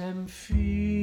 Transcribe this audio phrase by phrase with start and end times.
[0.00, 0.99] sem fyrun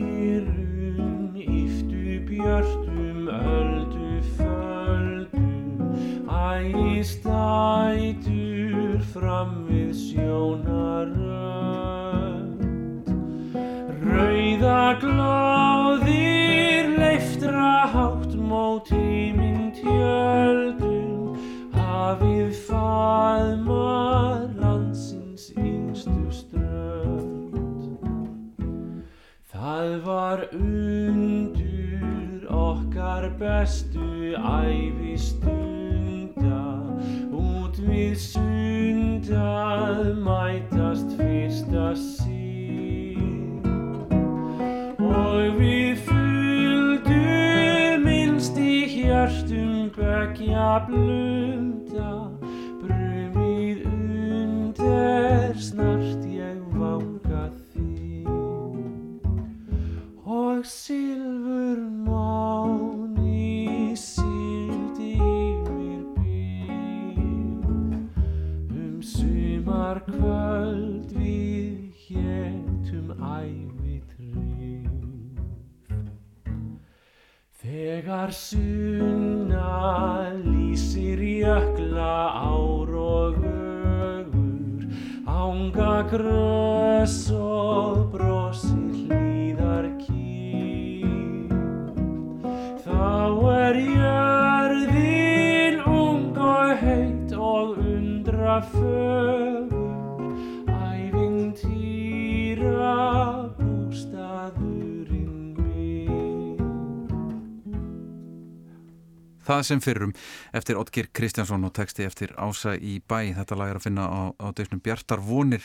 [109.47, 110.13] Það sem fyrrum
[110.56, 113.31] eftir Oddgir Kristjánsson og texti eftir Ása í bæ.
[113.38, 115.63] Þetta lag er að finna á, á deysnum Bjartar vonir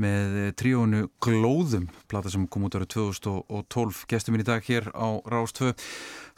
[0.00, 4.06] með tríónu Glóðum, plata sem kom út árið 2012.
[4.08, 5.74] Gestur mín í dag hér á Rástvö.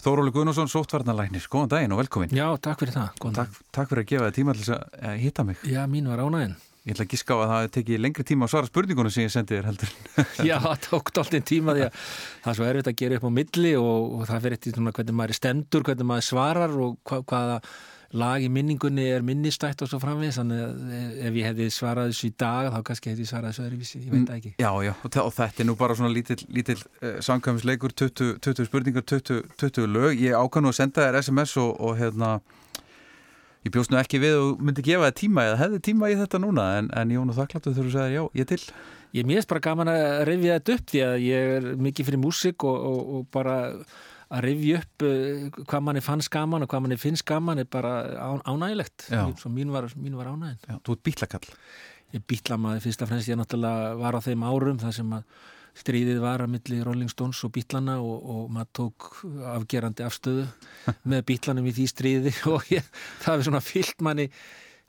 [0.03, 1.47] Þóróli Guðnarsson, sóttvarnalæknir.
[1.47, 2.35] Góðan daginn og velkomin.
[2.35, 3.23] Já, takk fyrir það.
[3.39, 5.63] Takk, takk fyrir að gefa þið tíma til að hitta mig.
[5.71, 6.59] Já, mín var ánægin.
[6.83, 9.31] Ég ætla að gíska á að það teki lengri tíma að svara spurningunum sem ég
[9.31, 9.91] sendi þér heldur.
[10.49, 11.93] Já, það tók alltaf tíma því að
[12.43, 15.15] það er svo erfitt að gera upp á milli og, og það fyrir eftir hvernig
[15.21, 17.61] maður er stendur, hvernig maður svarar og hva, hvaða
[18.19, 20.41] lag í minningunni er minnistætt og svo framvegis.
[20.41, 20.91] Þannig að
[21.29, 24.11] ef ég hefði svarað þessu í dag þá kannski hefði ég svarað þessu öðruvísi, ég
[24.17, 24.53] veit það ekki.
[24.59, 29.07] Já, já, og, þetta er nú bara svona lítill, lítill uh, samkvæmsleikur, 20, 20 spurningar,
[29.07, 30.19] 20, 20 lög.
[30.19, 30.67] Ég ákvæm
[33.63, 36.41] ég bjóst nú ekki við og myndi gefa þér tíma eða hefði tíma í þetta
[36.43, 38.61] núna, en, en Jón og þakkláttu þurfa að segja já, ég til.
[39.13, 42.23] Ég mér finnst bara gaman að rifja þetta upp því að ég er mikið fyrir
[42.23, 43.57] músík og, og, og bara
[44.33, 47.95] að rifja upp uh, hvað manni fannst gaman og hvað manni finnst gaman er bara
[48.17, 49.11] án, ánægilegt.
[49.53, 50.63] Mín var, mín var ánægin.
[50.65, 51.51] Já, þú ert bílakall.
[52.13, 55.45] Ég býtla maður fyrst og fremst, ég náttúrulega var á þeim árum þar sem að
[55.79, 59.13] stríðið var að milli Rolling Stones og bítlana og, og maður tók
[59.55, 60.49] afgerandi afstöðu
[61.11, 62.85] með bítlanum í því stríði og ég,
[63.23, 64.29] það hefur svona fyllt manni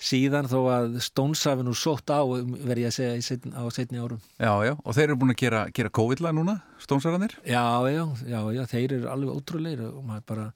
[0.04, 4.02] síðan þó að Stones hafi nú sótt á, verð ég að segja, seinni, á setni
[4.02, 4.22] árum.
[4.42, 7.38] Já, já, og þeir eru búin að gera, gera COVID-lag núna, stónsarannir.
[7.48, 7.64] Já,
[7.94, 10.48] já, já, já, þeir eru alveg ótrúleir og maður bara,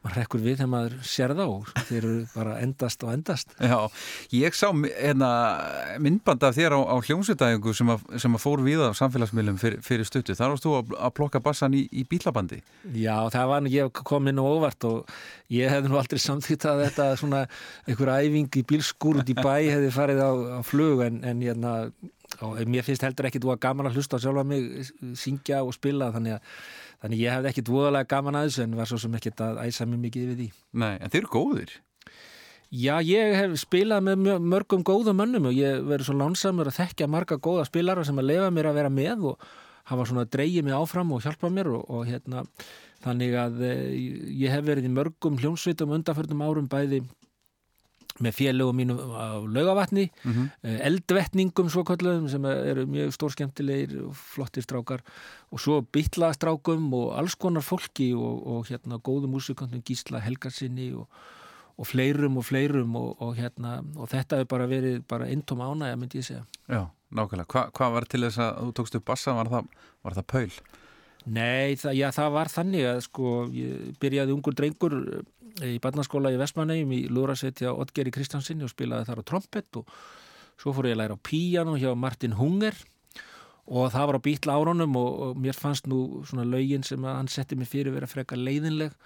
[0.00, 1.46] maður rekkur við þegar maður sér þá
[1.88, 3.52] þeir eru bara endast og endast.
[3.60, 3.76] Já,
[4.32, 5.30] ég sá hérna,
[6.00, 7.92] myndband af þér á, á hljómsveitæðingu sem,
[8.24, 10.36] sem að fór við á samfélagsmiðlum fyrir, fyrir stuttu.
[10.38, 12.62] Þar varst þú að, að plokka bassan í, í bílabandi.
[12.96, 15.12] Já, það var nú, ég kom inn og óvart og
[15.52, 17.44] ég hefði nú aldrei samþýtt að þetta svona
[17.84, 21.74] einhver æfing í bílskúr út í bæ hefði farið á, á flug en, en hérna,
[22.46, 25.74] og mér finnst heldur ekki þú að gaman að hlusta á sjálfa mig syngja og
[25.76, 26.54] spila þannig að
[27.02, 29.86] þannig ég hefði ekkit voðalega gaman að þessu en var svo sem ekkit að æsa
[29.88, 30.50] mig mikið við því.
[30.82, 31.78] Nei, en þeir eru góðir.
[32.70, 37.08] Já, ég hef spilað með mörgum góðum mönnum og ég verið svo lánsamur að þekkja
[37.10, 39.48] marga góða spilara sem að lefa mér að vera með og
[39.90, 42.44] hafa svona dreigið mig áfram og hjálpa mér og, og hérna
[43.02, 43.72] þannig að e,
[44.44, 47.02] ég hef verið í mörgum hljómsveitum undanförnum árum bæði
[48.20, 50.78] með félögum mínum á laugavatni, mm -hmm.
[50.88, 55.00] eldvetningum svo kallum sem eru mjög stórskemmtilegir og flottir strákar
[55.50, 60.92] og svo bytla strákum og alls konar fólki og, og hérna góðum músikantum Gísla Helgarsinni
[60.92, 61.08] og
[61.80, 65.96] og fleirum og fleirum og, og, hérna, og þetta hefur bara verið bara eintóm ánægja
[65.96, 66.42] myndi ég segja.
[66.68, 66.82] Já,
[67.16, 67.48] nákvæmlega.
[67.48, 69.36] Hva, hvað var til þess að þú tókst upp bassa?
[69.38, 69.70] Var það,
[70.04, 70.50] var það paul?
[71.24, 74.96] Nei, það, já, það var þannig að sko, ég byrjaði ungur drengur
[75.66, 79.90] í barnaskóla í Vestmannegjum í Lúrasetja Oddgeri Kristjansinni og spilaði þar á trompet og
[80.60, 82.76] svo fór ég að læra á píjano hjá Martin Hunger
[83.70, 87.18] og það var á bítla árunum og, og mér fannst nú svona lögin sem að
[87.20, 88.96] hann setti mig fyrir vera freka leiðinleg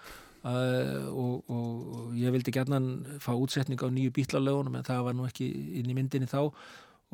[0.44, 2.76] Uh, og, og, og ég vildi gætna
[3.16, 5.46] fá útsetning á nýju bítlalögunum en það var nú ekki
[5.80, 6.42] inn í myndinni þá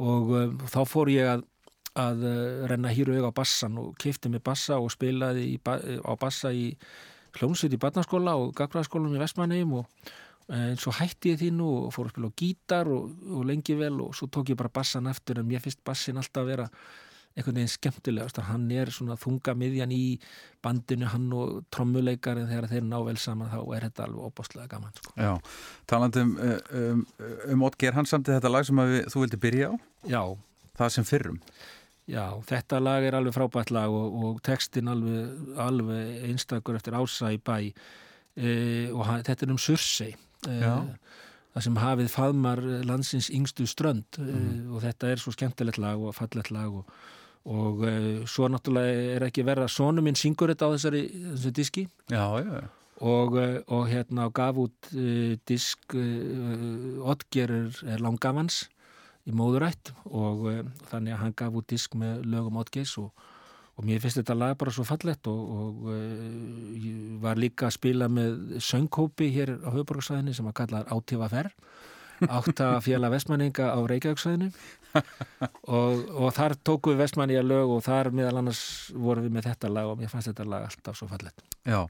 [0.03, 1.45] og uh, þá fór ég að
[1.95, 6.13] að uh, renna hýru auga á bassan og kifti með bassa og spilaði ba á
[6.19, 6.73] bassa í
[7.39, 10.11] hljómsveit í barnaskóla og gagfræðaskólanum í Vestmanneim og
[10.51, 14.01] en svo hætti ég því nú og fór að spila gítar og, og lengi vel
[14.03, 16.67] og svo tók ég bara bassan eftir en mér finnst bassin alltaf að vera
[17.39, 20.19] einhvern veginn skemmtilegast hann er svona þunga miðjan í
[20.65, 24.71] bandinu hann og trommuleikar en þegar þeir ná vel saman þá er þetta alveg óbáslega
[24.73, 25.15] gaman sko.
[25.15, 25.33] Já,
[25.91, 26.33] talandi um,
[26.81, 27.05] um,
[27.55, 29.75] um Otger hann samtið þetta lag sem við, þú vildi byrja á?
[30.11, 30.23] Já.
[30.81, 31.39] Það sem fyrrum
[32.11, 35.31] Já, þetta lag er alveg frábært lag og, og textin alveg,
[35.63, 37.71] alveg einstakur eftir ása í bæ.
[38.41, 38.51] E,
[38.91, 40.13] og hann, þetta er um Sursei
[40.49, 40.59] e,
[41.51, 44.19] það sem hafið faðmar landsins yngstu strönd.
[44.19, 44.35] Mm.
[44.35, 46.91] e, og þetta er svo skemmtilegt lag og fallegt lag og
[47.49, 51.55] og uh, svo náttúrulega er ekki verið að sónu minn syngur þetta á þessari, þessari
[51.57, 51.87] diski.
[52.13, 52.67] Já, já.
[53.01, 55.97] Og, uh, og hérna gaf út uh, disk
[57.01, 58.67] Otger er, er langafans
[59.31, 60.47] í móðurætt og
[60.91, 63.11] þannig að hann gaf út disk með lögum Otgers og,
[63.77, 65.89] og mér finnst þetta lag bara svo fallett og, og
[66.77, 71.55] ég var líka að spila með söngkópi hér á höfuborgarsvæðinni sem að kalla Átífa Ferr
[72.29, 74.51] áttafélag vestmanninga á Reykjavíksvæðinu
[75.71, 78.63] og, og þar tóku við vestmanninga lög og þar meðal annars
[78.93, 81.87] vorum við með þetta lag og mér fannst þetta lag alltaf svo fallet Já,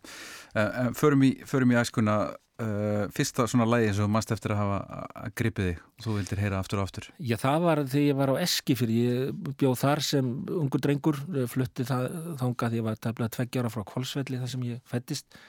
[0.98, 2.20] förum í, förum í æskuna
[2.60, 6.42] uh, fyrsta svona lægi sem þú mannst eftir að hafa gripið þig og þú vildir
[6.44, 7.08] heyra aftur og aftur?
[7.18, 10.28] Já, það var því ég var á Eski fyrir ég bjóð þar sem
[10.58, 11.22] ungur drengur
[11.52, 12.06] flutti það
[12.42, 15.40] þánga því ég var tefnilega tveggjára frá Kvolsvelli þar sem ég fættist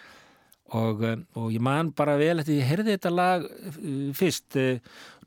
[0.71, 3.41] Og, eh, og ég man bara vel eftir ég heyrði þetta lag
[4.15, 4.55] fyrst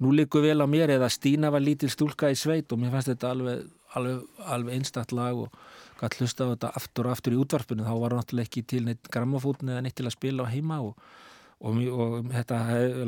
[0.00, 3.10] nú likur vel á mér eða Stína var lítil stúlka í sveit og mér fannst
[3.12, 5.52] þetta alveg, alveg, alveg einstatt lag og
[6.00, 7.86] gæti hlusta á þetta aftur og aftur í útvarpinu.
[7.86, 10.98] Þá var náttúrulega ekki til neitt grammafótni eða neitt til að spila á heima og,
[11.64, 12.58] og, og þetta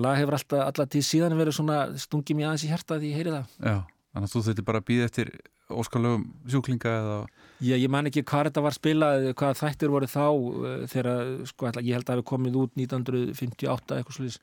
[0.00, 3.20] lag hefur alltaf alltaf tíð síðan verið svona stungið mér aðeins í hérta því ég
[3.20, 3.52] heyri það.
[3.60, 3.76] Já,
[4.14, 5.32] þannig að þú þurfti bara að býða eftir
[5.66, 7.18] óskalögum sjúklinga eða
[7.64, 11.70] Já, ég man ekki hvað þetta var spilað, hvað þættir voru þá uh, þegar, sko,
[11.80, 14.38] ég held að það hefði komið út 1958 eitthvað slúðis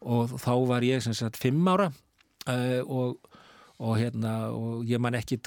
[0.00, 1.86] og þá var ég sem sagt fimm ára
[2.50, 3.30] uh, og,
[3.78, 5.38] og hérna og ég man ekki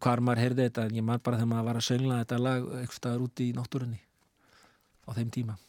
[0.00, 2.72] hvar maður heyrði þetta en ég man bara þegar maður var að söngla þetta lag
[2.80, 4.00] eitthvað úti í náttúrunni
[5.04, 5.60] á þeim tíma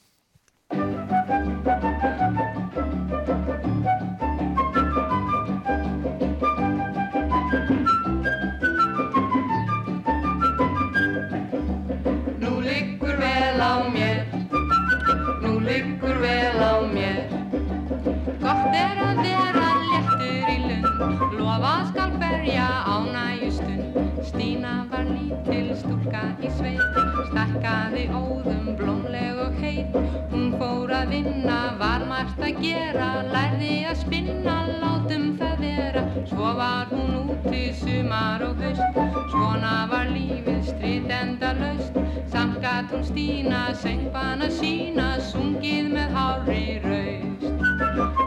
[26.47, 26.97] í sveit
[27.29, 29.95] stakkaði óðum blómleg og heit.
[30.31, 36.03] Hún fór að vinna, var margt að gera lærði að spinna, látum það vera.
[36.29, 39.01] Svo var hún úti sumar og haust.
[39.33, 41.99] Svona var lífið strit enda laust
[42.31, 47.51] samt gatt hún Stína söngbana sína sungið með hári raust.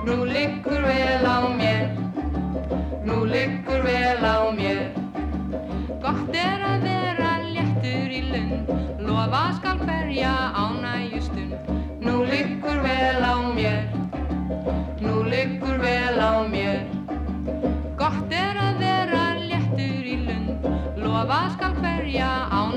[0.06, 2.09] Nú liggur vel á mér
[3.04, 4.92] nú liggur vel á mér.
[6.02, 8.70] Gott er að vera léttur í lund.
[9.00, 11.54] Lofa skal hverja ánægjustund
[12.04, 13.88] nú liggur vel á mér.
[15.00, 16.84] Nú liggur vel á mér.
[17.96, 20.68] Gott er að vera léttur í lund.
[20.96, 22.69] Lofa skal hverja ánægjustund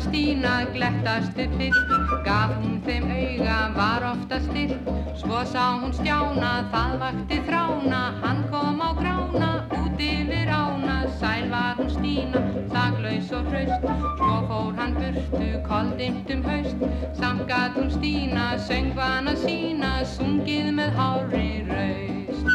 [0.00, 1.92] Stína glettast upp fyrst
[2.24, 4.88] Gaf hún þeim auga, var ofta stilt
[5.18, 8.02] Svo sá hún stjána, það vakti þrána.
[8.22, 10.98] Hann kom á grána, út yfir ána.
[11.18, 13.88] Sæl var hún Stína, þaglaus og hraust.
[14.20, 16.86] Svo fór hann burtu, koldimt um haust.
[17.18, 22.46] Samt gat hún Stína, söngvana sína Sungið með hári raust.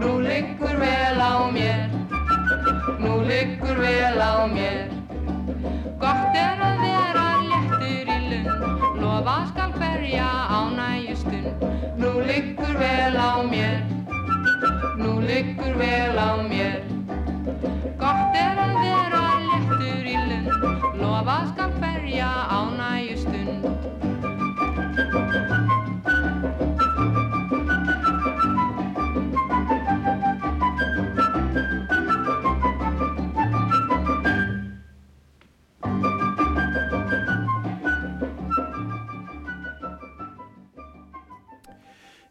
[0.00, 1.92] Nú liggur vel á mér
[2.98, 4.99] Nú liggur vel á mér
[9.20, 11.46] lofa skal hverja ánægjustund.
[12.00, 13.84] Nú liggur vel á mér,
[14.96, 16.89] nú liggur vel á mér.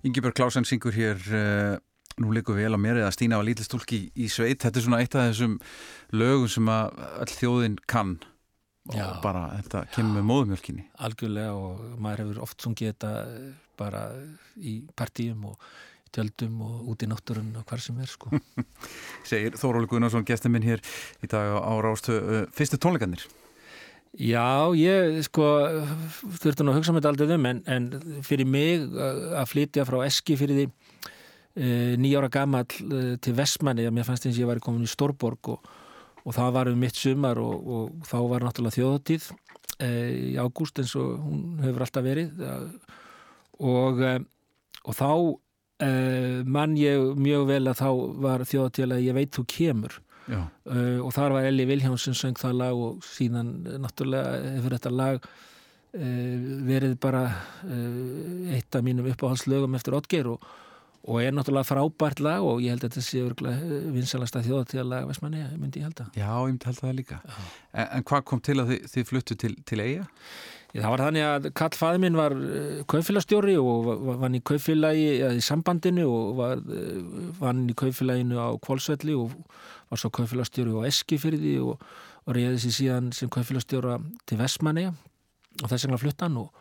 [0.09, 1.75] Ingebjörg Klásen syngur hér uh,
[2.19, 4.85] nú likur vel á mér eða Stína var lítið stúlki í, í sveit þetta er
[4.85, 5.59] svona eitt af þessum
[6.17, 8.15] lögum sem að all þjóðin kann
[8.89, 9.05] og Já.
[9.21, 14.01] bara þetta kemur með móðumjölkinni algjörlega og maður hefur oft sungið þetta eh, bara
[14.57, 15.69] í partíum og
[16.15, 18.31] tjöldum og út í náttúrun og hvar sem er sko.
[19.29, 20.81] segir Þóróli Guðnarsson, gestur minn hér
[21.21, 23.27] í dag á Rástu, uh, fyrstu tónleikarnir
[24.17, 25.45] Já, ég sko
[26.41, 27.83] þurfti nú að hugsa með þetta aldrei um en, en
[28.25, 33.93] fyrir mig að flytja frá Eski fyrir því uh, nýjára gamall uh, til Vestmanni að
[33.93, 35.69] mér fannst eins ég væri komin í Stórborg og,
[36.25, 40.81] og það var um mitt sumar og, og þá var náttúrulega þjóðatíð uh, í ágúst
[40.81, 42.43] eins og hún hefur alltaf verið
[43.59, 44.03] og,
[44.89, 45.11] og þá
[46.43, 47.89] mann ég mjög vel að þá
[48.25, 49.93] var þjóðatíð að ég veit þú kemur
[50.37, 54.93] uh, og þar var Elli Vilhjámsson söng það lag og síðan uh, náttúrulega hefur þetta
[54.93, 57.23] lag uh, verið bara
[57.65, 60.45] uh, eitt af mínum uppáhaldslögum eftir Otger og,
[61.09, 65.09] og er náttúrulega frábært lag og ég held að þetta sé örgulega vinsalasta þjóðatíða lag
[65.09, 67.19] Vestmanni, myndi ég held að já ég myndi held það líka.
[67.73, 70.07] En, en hvað kom til að þið, þið fluttu til, til eiga?
[70.69, 73.87] Það var þannig að Karl fæði minn var uh, kaufélagstjóri og
[74.21, 76.99] vann í kaufélagi eða í sambandinu og var, uh,
[77.39, 79.33] vann í kaufélaginu á Kvolsvelli og
[79.89, 81.81] var svo kaufélagstjóri á Eskifyrði og,
[82.25, 83.97] og reyði sér síðan sem kaufélagstjóra
[84.29, 86.53] til Vestmanni og þess vegna fluttan og,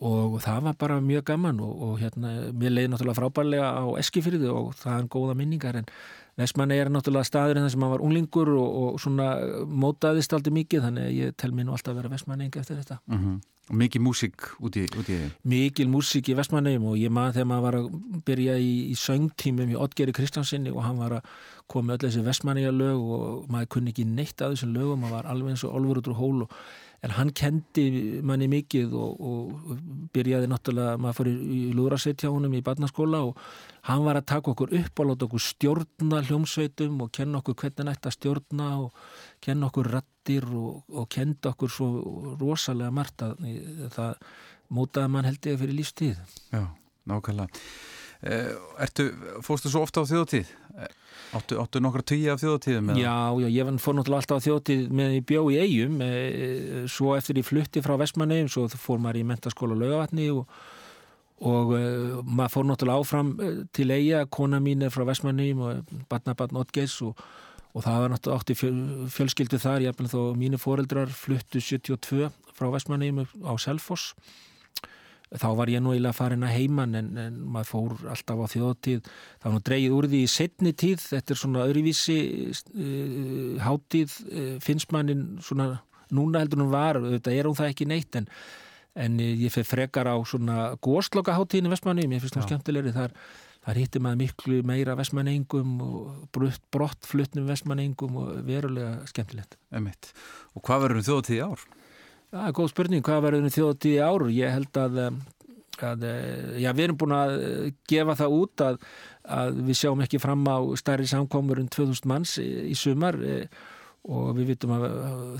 [0.00, 4.48] og það var bara mjög gaman og, og hérna, mér leiði náttúrulega frábærlega á Eskifyrði
[4.56, 5.92] og það er góða minningar en
[6.40, 9.28] Vestmanni er náttúrulega staður en það sem hann var unglingur og, og svona
[9.70, 13.00] mótaðist aldrei mikið þannig að ég tel mér nú alltaf að vera Vestmanning eftir þetta.
[13.06, 17.48] Mm og mikið músík út í, eiga mikil músík í Vestmannegjum og ég maður þegar
[17.48, 17.86] maður var að
[18.26, 21.30] byrja í, í söngtímum í Oddgeri Kristjánsinni og hann var að
[21.72, 25.30] koma öll þessi Vestmannegja lög og maður kunni ekki neitt af þessum lögum, maður var
[25.32, 26.58] alveg eins og olfur út úr hól og,
[27.04, 27.84] en hann kendi
[28.24, 29.80] manni mikið og, og
[30.14, 33.40] byrjaði náttúrulega, maður fór í, lúðrasveit hjá honum í barnaskóla og
[33.88, 37.90] hann var að taka okkur upp og láta okkur stjórna hljómsveitum og kenna okkur hvernig
[37.90, 39.02] nætt að stjórna og
[39.44, 41.90] kenna okkur rattir og, og kenda okkur svo
[42.40, 43.44] rosalega margt að
[43.96, 44.14] það
[44.74, 46.38] mótaði mann held ég fyrir lífstíð.
[46.54, 46.64] Já,
[47.10, 47.52] nákvæmlega
[48.24, 49.10] Ertu,
[49.44, 50.52] fórstu svo ofta á þjóðtíð?
[50.80, 50.92] Eh,
[51.34, 52.92] Áttu, áttu nokkra tíu af þjóðtíðum?
[52.94, 57.40] Já, já, ég fór náttúrulega alltaf á þjótið með bjó í eigum, e, svo eftir
[57.40, 60.44] ég flutti frá Vestmannegjum, svo fór maður í mentaskóla laugavatni og,
[61.42, 61.82] og e,
[62.22, 66.94] maður fór náttúrulega áfram eh, til eiga, kona mín er frá Vestmannegjum og barnabarn Oddgeis
[67.02, 67.18] og,
[67.74, 68.80] og það var náttúrulega átti fjöl,
[69.16, 74.14] fjölskyldu þar, ég þó mínu foreldrar fluttu 72 frá Vestmannegjum á Selfoss
[75.32, 79.08] þá var ég nú eiginlega farin að heiman en, en maður fór alltaf á þjóðtíð
[79.44, 82.18] var nú dreigið úr því í setni tíð þetta er svona öðruvísi
[82.50, 85.72] uh, hátíð uh, finnst mannin svona
[86.14, 88.28] núna heldur hún var þetta er hún það ekki neitt en,
[88.94, 93.16] en ég fyrir frekar á svona góðsloka hátíðinu vestmanni, mér finnst hún skemmtilegri þar
[93.64, 100.12] þar hittir maður miklu meira vestmanningum og brott, brottflutnum vestmanningum og verulega skemmtilegt Einmitt.
[100.52, 101.64] Og hvað verður um þjóðtíð í ár?
[102.34, 104.22] Það er góð spurning, hvað verður þjóðtíð í ár?
[104.34, 105.18] Ég held að, um,
[105.86, 108.78] að eh, já, við erum búin að eh, gefa það út að,
[109.36, 113.46] að við sjáum ekki fram á stærri samkomur en 2000 manns í, í sumar eh,
[114.04, 114.82] og við vitum að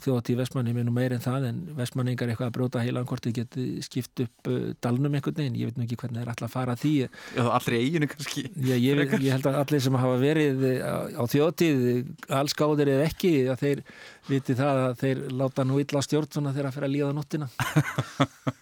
[0.05, 3.35] þjóðtíð Vestmanni er nú meir en það en Vestmanningar eitthvað að bróta heilan hvort þið
[3.39, 6.49] geti skipt upp uh, dalnum einhvern veginn, ég veit nú ekki hvernig það er alltaf
[6.49, 6.93] að fara að því.
[7.37, 8.45] Já, allri eiginu kannski.
[8.57, 11.85] Já, ég, ég held að allir sem hafa verið á, á þjóðtíð,
[12.41, 13.85] alls gáðir eða ekki, að þeir
[14.31, 17.51] viti það að þeir láta nú illa stjórn svona þegar að fyrir að líða nóttina.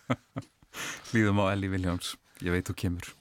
[1.13, 3.15] Hlýðum á Elli Viljáms, ég veit þú kemur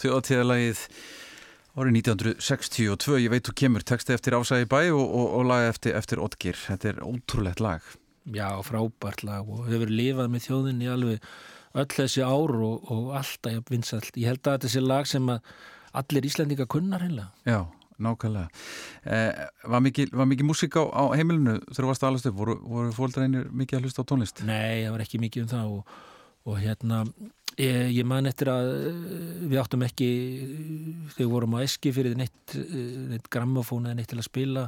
[0.00, 0.84] Þjóðatíðalagið
[1.76, 5.96] árið 1962, ég veit þú kemur texti eftir Ásæði bæ og, og, og laga eftir,
[5.98, 7.84] eftir Otgir, þetta er ótrúlegt lag
[8.28, 11.28] Já, frábært lag og hefur lifað með þjóðinni alveg
[11.80, 14.16] öll þessi ár og, og alltaf jafn vinsælt.
[14.18, 15.52] Ég held að þetta sé lag sem að
[16.00, 17.30] allir Íslandinga kunnar heimlega.
[17.48, 17.60] Já,
[18.00, 18.48] nákvæmlega
[19.04, 19.40] eh,
[19.72, 22.94] Var mikið, mikið músík á, á heimilinu þegar þú varst að alast upp, voru, voru
[22.96, 24.44] fóldreinir mikið að hlusta á tónlist?
[24.46, 25.98] Nei, það var ekki mikið um það og,
[26.50, 27.02] og hérna,
[27.58, 29.02] ég, ég man eftir að eh,
[29.50, 30.08] við áttum ekki
[31.14, 34.66] þegar við vorum á eski fyrir neitt, eh, neitt grammofón eða neitt til að spila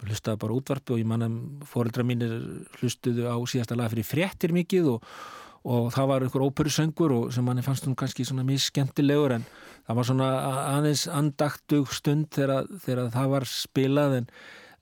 [0.00, 1.36] bara hlustaði bara útvarpi og ég man að
[1.68, 2.38] fóreldra mínir
[2.80, 5.10] hlustuðu á síðasta lag fyrir fréttir mikið og,
[5.68, 9.44] og það var einhver óperusöngur og sem manni fannst hún kannski svona mjög skemmtilegur en
[9.86, 10.30] það var svona
[10.78, 14.30] aðeins andaktug stund þegar, þegar það var spilað en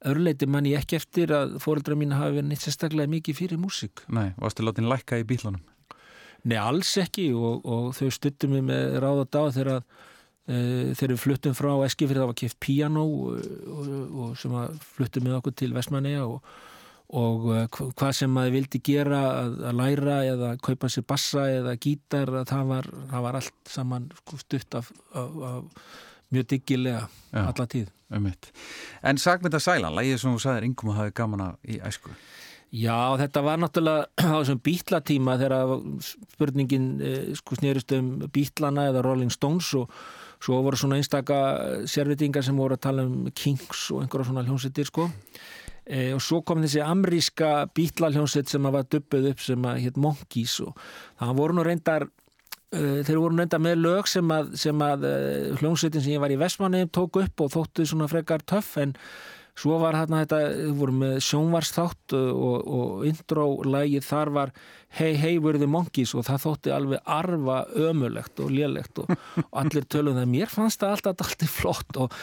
[0.07, 4.05] örleiti man ég ekki eftir að fóreldra mín hafi verið neitt sérstaklega mikið fyrir músík.
[4.15, 5.65] Nei, varstu látin lækka í bílunum?
[6.45, 9.89] Nei, alls ekki og, og þau stuttum mig með ráð og dag þegar að
[10.49, 14.79] Uh, þegar við fluttum frá Eskifrið það var kipt piano og, og, og sem að
[14.95, 16.47] fluttum með okkur til Vestmanneja og,
[17.21, 21.77] og uh, hvað sem maður vildi gera að, að læra eða kaupa sér bassa eða
[21.77, 25.85] gítar það var, það var allt saman sko, stutt af, af, af
[26.33, 27.05] mjög diggilega
[27.45, 27.93] alla tíð.
[28.09, 32.17] Um en Sagmynda Sælan, lægið sem þú sagðir yngum að hafi gaman að í æsku
[32.69, 35.71] Já, þetta var náttúrulega á þessum bítlatíma þegar
[36.05, 39.89] spurningin eh, sko snýrist um bítlana eða Rolling Stones og
[40.39, 41.39] svo voru svona einstaka
[41.89, 45.09] sérvitingar sem voru að tala um Kings og einhverja svona hljómsveitir sko.
[45.89, 49.81] E, og svo kom þessi amríska bítla hljómsveit sem að var dubbuð upp sem að
[49.87, 50.77] hétt Monkeys og
[51.17, 52.07] það voru nú reyndar
[52.69, 55.09] þeir voru nú reyndar með lög sem að, að
[55.63, 58.93] hljómsveitin sem ég var í Vestmanni tók upp og þóttu svona frekar töff en
[59.59, 64.53] Svo var hérna þetta, við vorum með sjónvarsþátt og, og intro-lægið þar var
[64.95, 67.57] Hey Hey We're the Monkeys og það þótti alveg arfa
[67.89, 69.11] ömulegt og lélegt og,
[69.43, 70.31] og allir tölum það.
[70.31, 72.15] Mér fannst það alltaf alltaf flott og,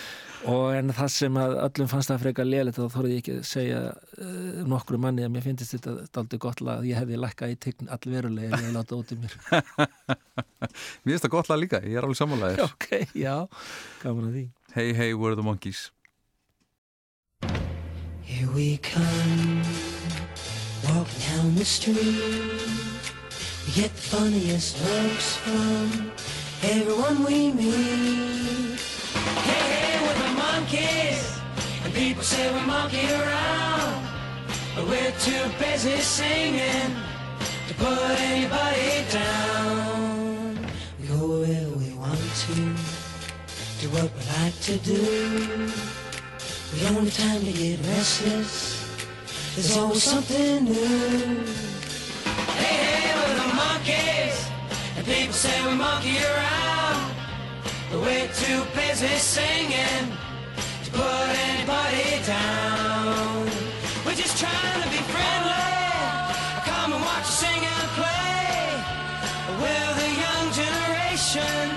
[0.50, 3.50] og en það sem að öllum fannst það frekar lélegt þá þorði ég ekki að
[3.52, 7.60] segja uh, nokkru manni að mér finnst þetta alltaf gott að ég hefði lækkað í
[7.68, 9.36] tign allverulega en ég láta út í mér.
[11.06, 12.64] Mér finnst það gott lag líka, ég er alveg sammálaðir.
[12.66, 13.36] ok, já,
[14.02, 14.46] gaman að því.
[14.76, 15.90] Hey Hey We're the Monkeys.
[18.36, 19.64] Here we come,
[20.84, 21.96] walking down the street.
[23.66, 26.12] We get the funniest looks from
[26.62, 28.78] everyone we meet.
[29.48, 31.40] Hey, hey, we're the monkeys,
[31.86, 34.06] and people say we're monkey around.
[34.76, 36.92] But we're too busy singing
[37.70, 40.60] to put anybody down.
[41.00, 42.56] We go where we want to,
[43.80, 45.72] do what we like to do.
[46.76, 48.84] We don't time to get restless.
[49.56, 51.46] There's always something new.
[52.60, 54.36] Hey, hey, we're the monkeys,
[54.98, 57.16] and people say we monkey around.
[57.94, 60.12] We're too busy singing
[60.84, 63.46] to put anybody down.
[64.06, 65.80] We're just trying to be friendly.
[66.68, 68.84] Come and watch us sing and play.
[69.64, 71.72] We're the young generation,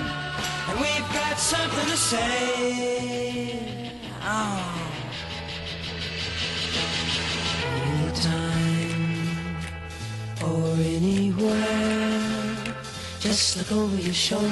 [0.69, 3.93] and we've got something to say.
[4.23, 4.88] Oh.
[8.18, 9.46] Anytime
[10.42, 12.57] or anywhere,
[13.20, 14.48] just look over your shoulder.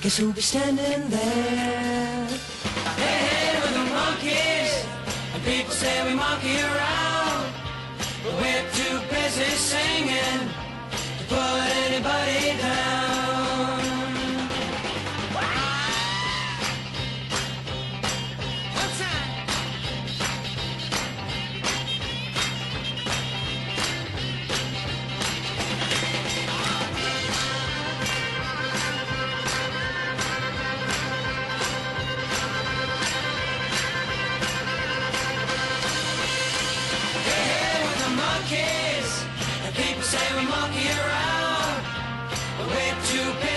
[0.00, 2.28] Guess who'll be standing there?
[2.98, 4.86] Hey, hey, we're the monkeys,
[5.34, 7.52] and people say we monkey around.
[8.22, 10.50] But we're too busy singing
[11.18, 13.43] to put anybody down.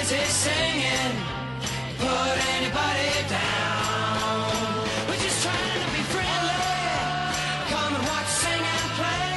[0.10, 1.16] Busy singing
[1.62, 1.68] to
[2.00, 4.88] put anybody down.
[5.08, 6.64] We're just trying to be friendly.
[7.72, 9.36] Come and watch, sing and play.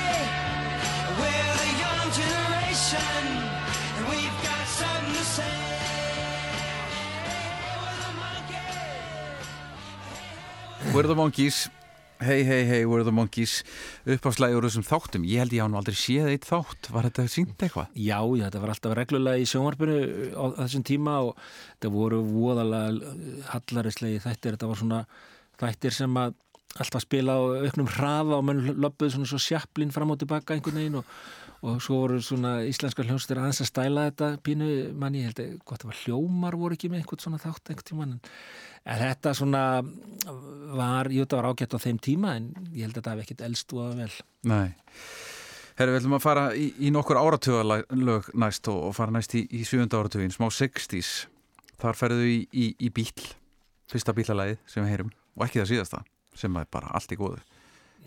[1.18, 3.22] We're the young generation,
[3.96, 5.58] and we've got something to say.
[10.94, 11.68] We're the monkeys.
[12.22, 13.62] Hey, hey, hey, we're the Monkeys.
[14.04, 17.62] Uppafslægur þessum þáttum, ég held ég á nú aldrei séð eitt þátt, var þetta sínt
[17.64, 17.94] eitthvað?
[17.96, 19.96] Já, já, þetta var alltaf reglulega í sjónvarpinu
[20.36, 23.14] á þessum tíma og þetta voru voðalega
[23.54, 25.00] hallarislega þættir, þetta var svona
[25.64, 26.36] þættir sem að
[26.76, 30.76] alltaf spila á auknum hraða og menn löpuð svona svo sjaplinn fram og tilbaka einhvern
[30.76, 31.16] veginn og,
[31.60, 35.56] og svo voru svona íslenskar hljómsdýr aðeins að stæla þetta pínu manni, ég held að
[35.68, 38.30] gott að hljómar voru ekki með einhvern svona þátt einhvern tíman en,
[39.02, 39.64] þetta svona
[40.78, 43.44] var, jú, þetta var ágætt á þeim tíma en ég held að þetta hef ekkit
[43.50, 44.12] elst og vel
[44.48, 44.72] Nei.
[45.80, 49.46] Herru, við ætlum að fara í, í nokkur áratugalög næst og, og fara næst í,
[49.48, 49.86] í 7.
[49.88, 51.12] áratugin, smá 60s.
[51.80, 53.08] Þar ferðu í, í, bíl,
[53.88, 56.02] fyrsta bílalagið sem við heyrum og ekki það síðasta,
[56.36, 57.40] sem er bara allt í góðu.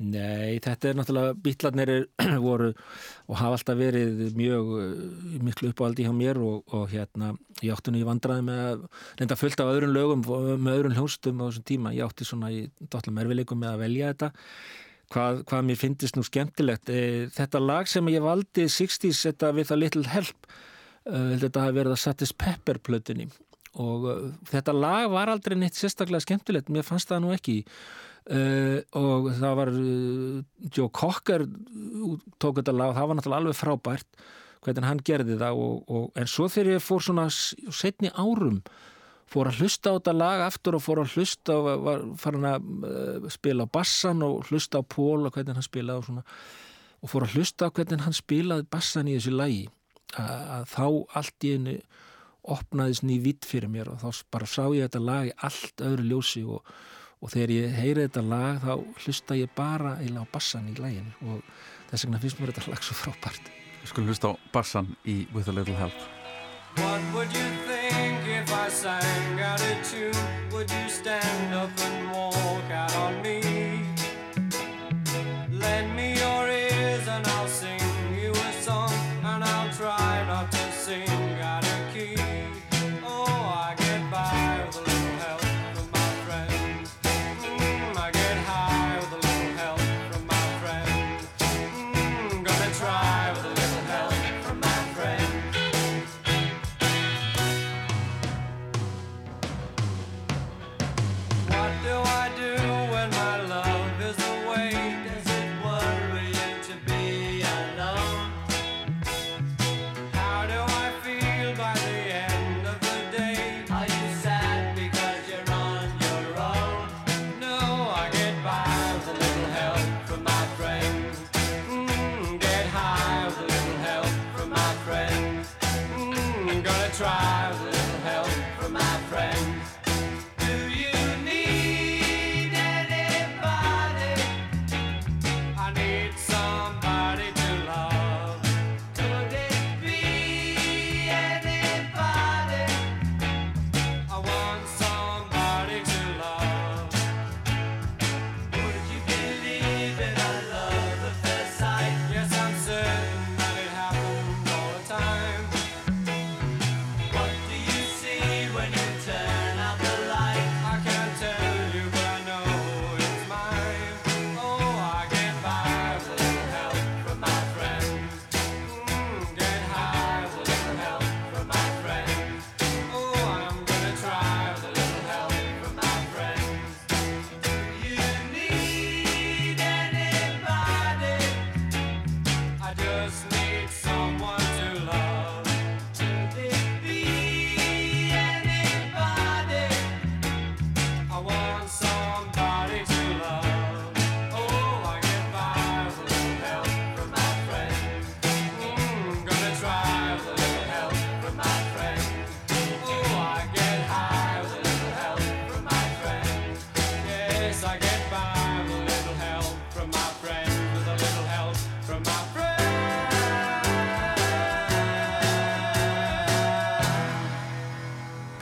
[0.03, 1.91] Nei, þetta er náttúrulega bítlarnir
[2.43, 7.71] voru og hafa alltaf verið mjög uh, miklu uppáhaldi hjá mér og, og hérna, ég
[7.75, 8.87] átti nú í vandræði með að
[9.21, 12.65] reynda fullt af öðrum lögum með öðrum hljónstum á þessum tíma, ég átti svona í
[12.81, 14.31] dotlum erfileikum með að velja þetta.
[15.13, 19.69] Hvað, hvað mér finnist nú skemmtilegt Eh, þetta lag sem ég valdi 60s, þetta við
[19.69, 23.29] það Little Help uh, þetta hafi verið að Satis Pepper plötunni
[23.81, 24.05] og
[24.51, 27.63] þetta lag var aldrei neitt sérstaklega skemmtilegt, mér fannst það nú ekki
[28.23, 30.37] Uh, og það var uh,
[30.71, 31.43] Joe Cocker
[32.39, 34.21] tók þetta lag og það var náttúrulega alveg frábært
[34.63, 38.61] hvernig hann gerði það og, og, en svo þegar ég fór svona setni árum
[39.33, 42.71] fór að hlusta á þetta lag aftur og fór að hlusta og var farin að
[42.87, 46.25] uh, spila á bassan og hlusta á Pól og hvernig hann spilaði og svona
[47.03, 49.63] og fór að hlusta á hvernig hann spilaði bassan í þessu lagi.
[50.15, 50.85] Að, þá
[51.19, 51.77] allt í einu
[52.53, 56.05] opnaðist ný vitt fyrir mér og þá bara sá ég þetta lag í allt öðru
[56.11, 56.61] ljósi og,
[57.23, 58.73] og þegar ég heyri þetta lag þá
[59.05, 61.43] hlusta ég bara eiginlega á bassan í laginu og
[61.89, 65.49] þess vegna finnst mér þetta lag svo frábært Við skulum hlusta á bassan í With
[65.51, 65.97] a Little Help.
[66.79, 70.15] What would you think if I sang out a tune?
[70.53, 73.72] Would you stand up and walk out on me?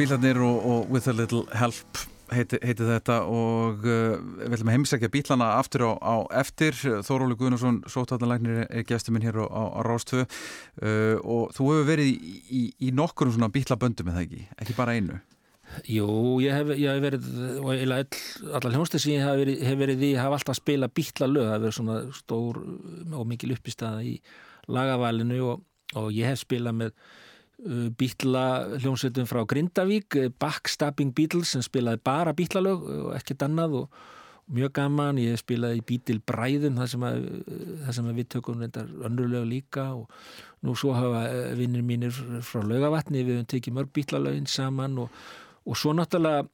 [0.02, 2.00] Bílarnir og, og With a Little Help
[2.34, 6.74] heiti, heiti þetta og uh, við ætlum að heimsækja bílana aftur á, á eftir.
[7.06, 12.10] Þóróli Guðnarsson, sótarnalæknir er gestur minn hér á, á, Rástvö uh, og þú hefur verið
[12.10, 15.22] í, í, í nokkur svona bílaböndum eða ekki, ekki bara einu?
[15.86, 16.10] Jú,
[16.42, 19.82] ég hef, ég hef verið og eiginlega all, allar hljónstið sem ég hef verið, hef
[19.86, 22.64] verið í, hef alltaf spilað bítla lög það hef verið svona stór
[23.22, 24.18] og mikil uppistæða í
[24.66, 25.68] lagavalinu og,
[26.02, 26.98] og ég hef spilað með
[27.98, 28.46] bítla
[28.78, 34.02] hljónsveitum frá Grindavík uh, Backstabbing Beatles sem spilaði bara bítlalög og ekkert annað og
[34.52, 37.28] mjög gaman, ég hef spilað í Bítil Bræðum þar sem, að,
[37.86, 40.10] þar sem við tökum reyndar önnurlög líka og
[40.66, 41.22] nú svo hafa
[41.56, 42.12] vinnir mínir
[42.44, 45.22] frá laugavatni, við höfum tekið mörg bítlalögin saman og
[45.66, 46.46] og svo náttúrulega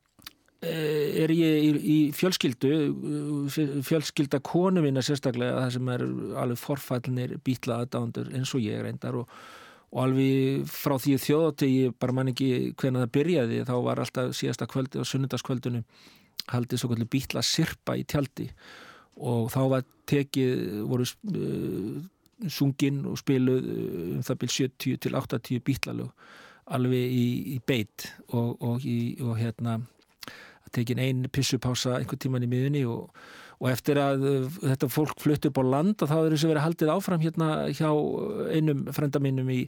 [0.62, 6.04] eh, er ég í, í fjölskyldu eh, fjölskylda konu minna sérstaklega það sem er
[6.44, 9.32] alveg forfællinir bítla aðdándur eins og ég reyndar og,
[9.94, 14.34] og alveg frá því þjóðati ég bara man ekki hvena það byrjaði þá var alltaf
[14.36, 15.84] síðasta kvöldi og sunnundaskvöldinu
[16.52, 18.50] haldið svo kvöldi bítla sirpa í tjaldi.
[19.18, 21.96] Og þá var tekið voru uh,
[22.54, 23.72] sungin og spiluð
[24.18, 26.28] um það byrj 70 til 80 bítlalög
[26.76, 28.12] alveg í, í beit.
[28.30, 29.80] Og, og, í, og hérna
[30.76, 33.08] tekin einn pissupása einhvern tíman í miðunni og,
[33.58, 36.66] og eftir að uh, þetta fólk flutt upp á land og þá er þessu verið
[36.68, 37.90] haldið áfram hérna hjá
[38.54, 39.64] einum frenda minnum í,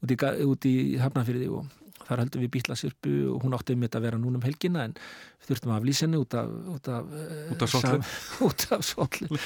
[0.00, 1.72] út, í, út í Hafnafyrði og
[2.04, 4.94] þar heldum við bítlasirpu og hún átti um þetta að vera núna um helgina en
[4.96, 7.14] við þurftum að aflýsa henni út af út af,
[7.54, 8.00] út af sóllu
[8.48, 9.40] út af sóllu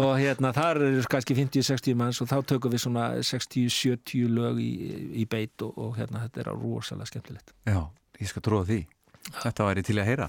[0.00, 4.72] og hérna þar eru kannski 50-60 manns og þá tökum við svona 60-70 lög í,
[5.22, 7.54] í beit og, og hérna þetta er rosalega skemmtilegt.
[7.68, 7.80] Já,
[8.20, 8.80] ég skal tróða því.
[9.26, 10.28] Þetta væri til að heyra.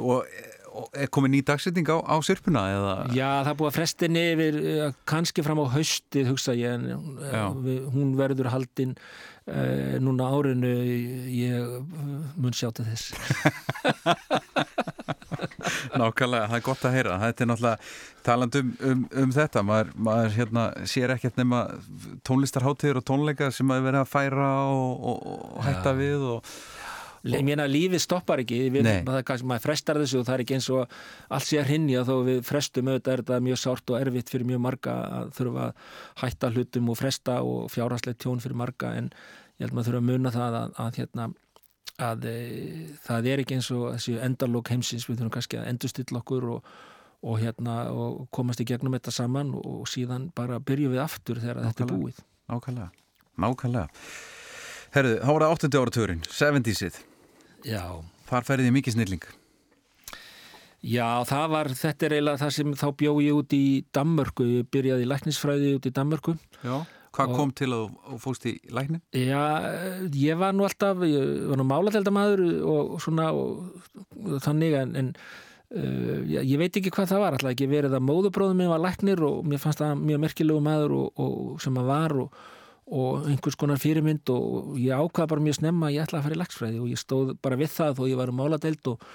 [0.00, 0.36] Og
[0.94, 2.94] er komið ný dagsetning á, á sirpuna eða?
[3.14, 4.58] Já, það búið að frestinni yfir
[5.08, 6.84] kannski fram á haustið hugsa ég en
[7.30, 7.44] Já.
[7.94, 8.94] hún verður haldinn
[9.44, 10.70] Uh, núna árinu
[11.28, 11.82] ég
[12.40, 13.12] mun sjá til þess
[16.00, 17.90] Nákvæmlega, það er gott að heyra þetta er náttúrulega
[18.24, 21.60] taland um, um, um þetta maður, maður hérna, sér ekkert nema
[22.24, 25.20] tónlistarháttiður og tónleika sem maður verið að færa og, og,
[25.58, 25.98] og hætta ja.
[26.00, 26.56] við og
[27.24, 28.88] Ég meina, lífið stoppar ekki, við,
[29.24, 30.96] kannski, maður frestar þessu og það er ekki eins og
[31.32, 34.50] allt sé að hrinja þó við frestum auðvitað er þetta mjög sárt og erfitt fyrir
[34.50, 35.86] mjög marga að þurfa að
[36.20, 40.10] hætta hlutum og fresta og fjárhastlegt tjón fyrir marga en ég held maður þurfa að
[40.10, 41.28] muna það að, að, hérna,
[42.08, 42.34] að e,
[43.06, 46.70] það er ekki eins og þessi endarlók heimsins, við þurfum kannski að endurstilla okkur og,
[47.24, 51.64] og, hérna, og komast í gegnum þetta saman og síðan bara byrju við aftur þegar
[51.70, 52.20] þetta er búið.
[52.52, 52.92] Nákvæmlega,
[53.40, 53.88] nákvæmlega.
[54.94, 55.74] Herðu, þá var það 8.
[55.80, 57.02] áratörinn, 70'sið.
[57.64, 57.84] Já.
[58.28, 59.24] Þar færði þið mikið snilling.
[60.84, 63.64] Já, það var, þetta er eiginlega það sem þá bjóð ég út í
[63.96, 66.34] Danmörku, ég byrjaði í læknisfræði út í Danmörku.
[66.60, 66.74] Já,
[67.16, 69.00] hvað og, kom til að þú fóst í læknin?
[69.16, 69.40] Já,
[70.12, 73.64] ég var nú alltaf, ég var nú máladeldamaður og svona og,
[73.96, 77.96] og þannig en, en uh, ég, ég veit ekki hvað það var, alltaf ekki verið
[77.96, 81.80] að móðubróðum minn var læknir og mér fannst það mjög merkilegu maður og, og sem
[81.80, 82.44] að var og
[82.84, 86.36] og einhvers konar fyrirmynd og ég ákvaða bara mjög snemma að ég ætlaði að fara
[86.36, 89.06] í lagsfræði og ég stóð bara við það þó ég var um máladeild og,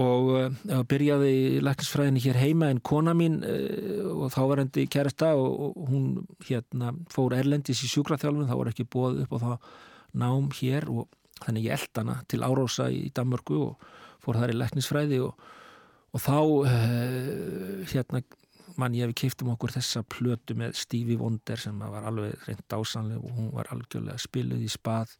[0.00, 4.86] og uh, byrjaði í lagsfræðinni hér heima en kona mín uh, og þá var hendi
[4.88, 6.08] kærasta og, og hún
[6.48, 9.70] hérna fór erlendis í sjúkraþjálfun þá var ekki bóð upp á það
[10.24, 11.08] nám hér og
[11.44, 13.88] þannig ég eld hana til Árósa í Danmörku og
[14.24, 15.36] fór þar í læknisfræði og,
[16.16, 18.24] og þá uh, hérna
[18.80, 22.66] mann ég hef keift um okkur þessa plötu með Stevie Wonder sem var alveg reynd
[22.70, 25.16] dásanlega og hún var algjörlega spiluð í spað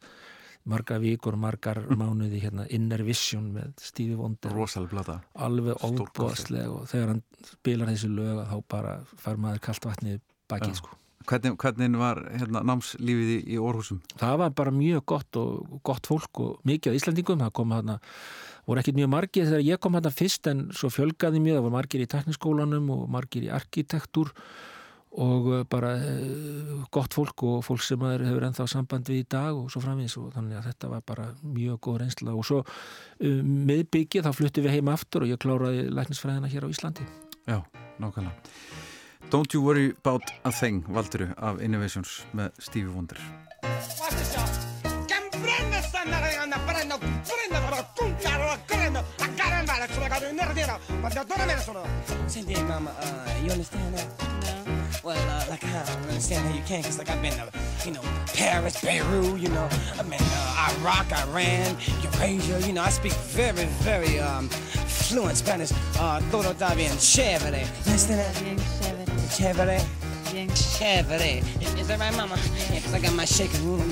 [0.69, 4.53] margar vikur, margar mánuði hérna, Inner Vision með Stevie Wonder.
[5.47, 10.19] Alveg óbúðslega og þegar hann spilar þessu lög þá bara far maður kallt vatnið
[10.51, 10.97] bakið sko.
[11.29, 13.99] Hvernig, hvernig var hérna, námslífið í, í Orhúsum?
[14.17, 17.99] Það var bara mjög gott og gott fólk og mikið á Íslandingum, það kom hérna
[18.67, 21.77] voru ekkert mjög margir þegar ég kom hérna fyrst en svo fjölgaði mjög, það voru
[21.77, 24.31] margir í tekniskólanum og margir í arkitektur
[25.11, 29.27] og uh, bara uh, gott fólk og fólk sem er, hefur ennþá samband við í
[29.33, 32.35] dag og svo framins og þannig að þetta var bara mjög góð reynsla.
[32.37, 36.71] Og svo um, miðbyggið þá fluttu við heima aftur og ég kláraði læknisfræðina hér á
[36.71, 37.07] Íslandi.
[37.49, 37.59] Já,
[37.99, 38.39] nákvæmlega.
[39.31, 43.19] Don't you worry about a thing, Valduru af Innovations með Stevie Wonder
[52.31, 54.07] Senti, mama, uh, you understand that?
[54.45, 54.73] No.
[55.03, 57.51] Well, uh, like, I don't understand how you can, because, like, I've been to,
[57.85, 58.01] you know,
[58.33, 59.67] Paris, Beirut, you know,
[59.99, 65.73] I've been uh, Iraq, Iran, Eurasia, you know, I speak very, very um, fluent Spanish.
[65.99, 67.67] Uh, todo está bien chévere.
[67.85, 68.33] You understand that?
[68.41, 69.05] Bien chévere.
[69.29, 69.81] Chévere.
[70.31, 71.43] Bien Chévere.
[71.61, 72.37] Is, is that right, mama?
[72.69, 73.91] Yeah, because I got my shaking room.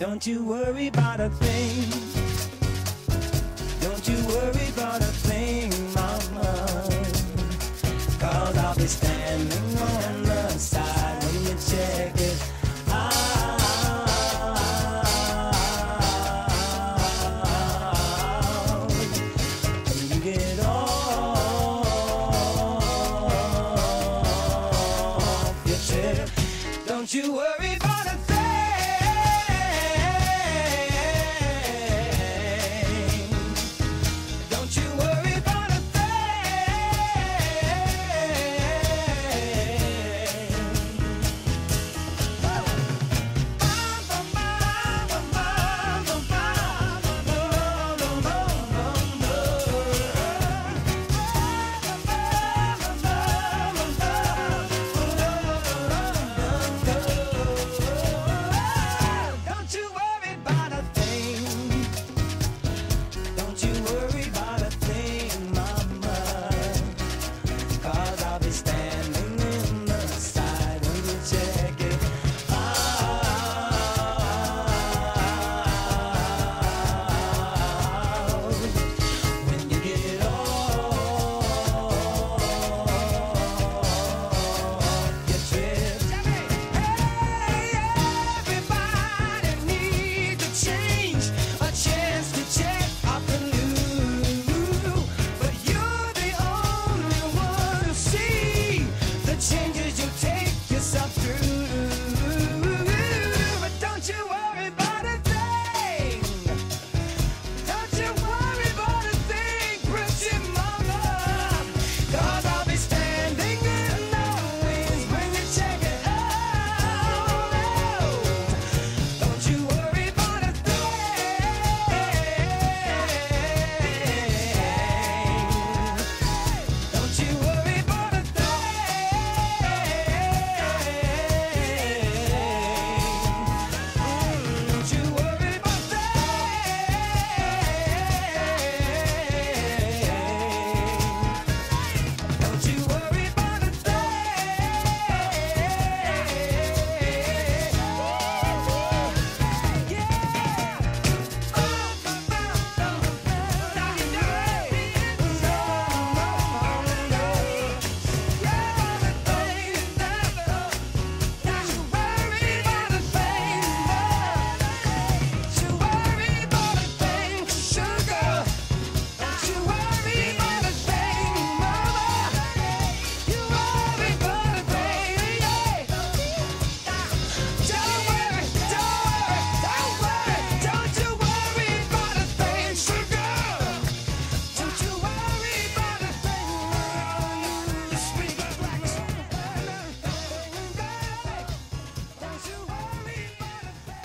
[0.00, 1.84] don't you worry about a thing.
[3.82, 5.19] Don't you worry about a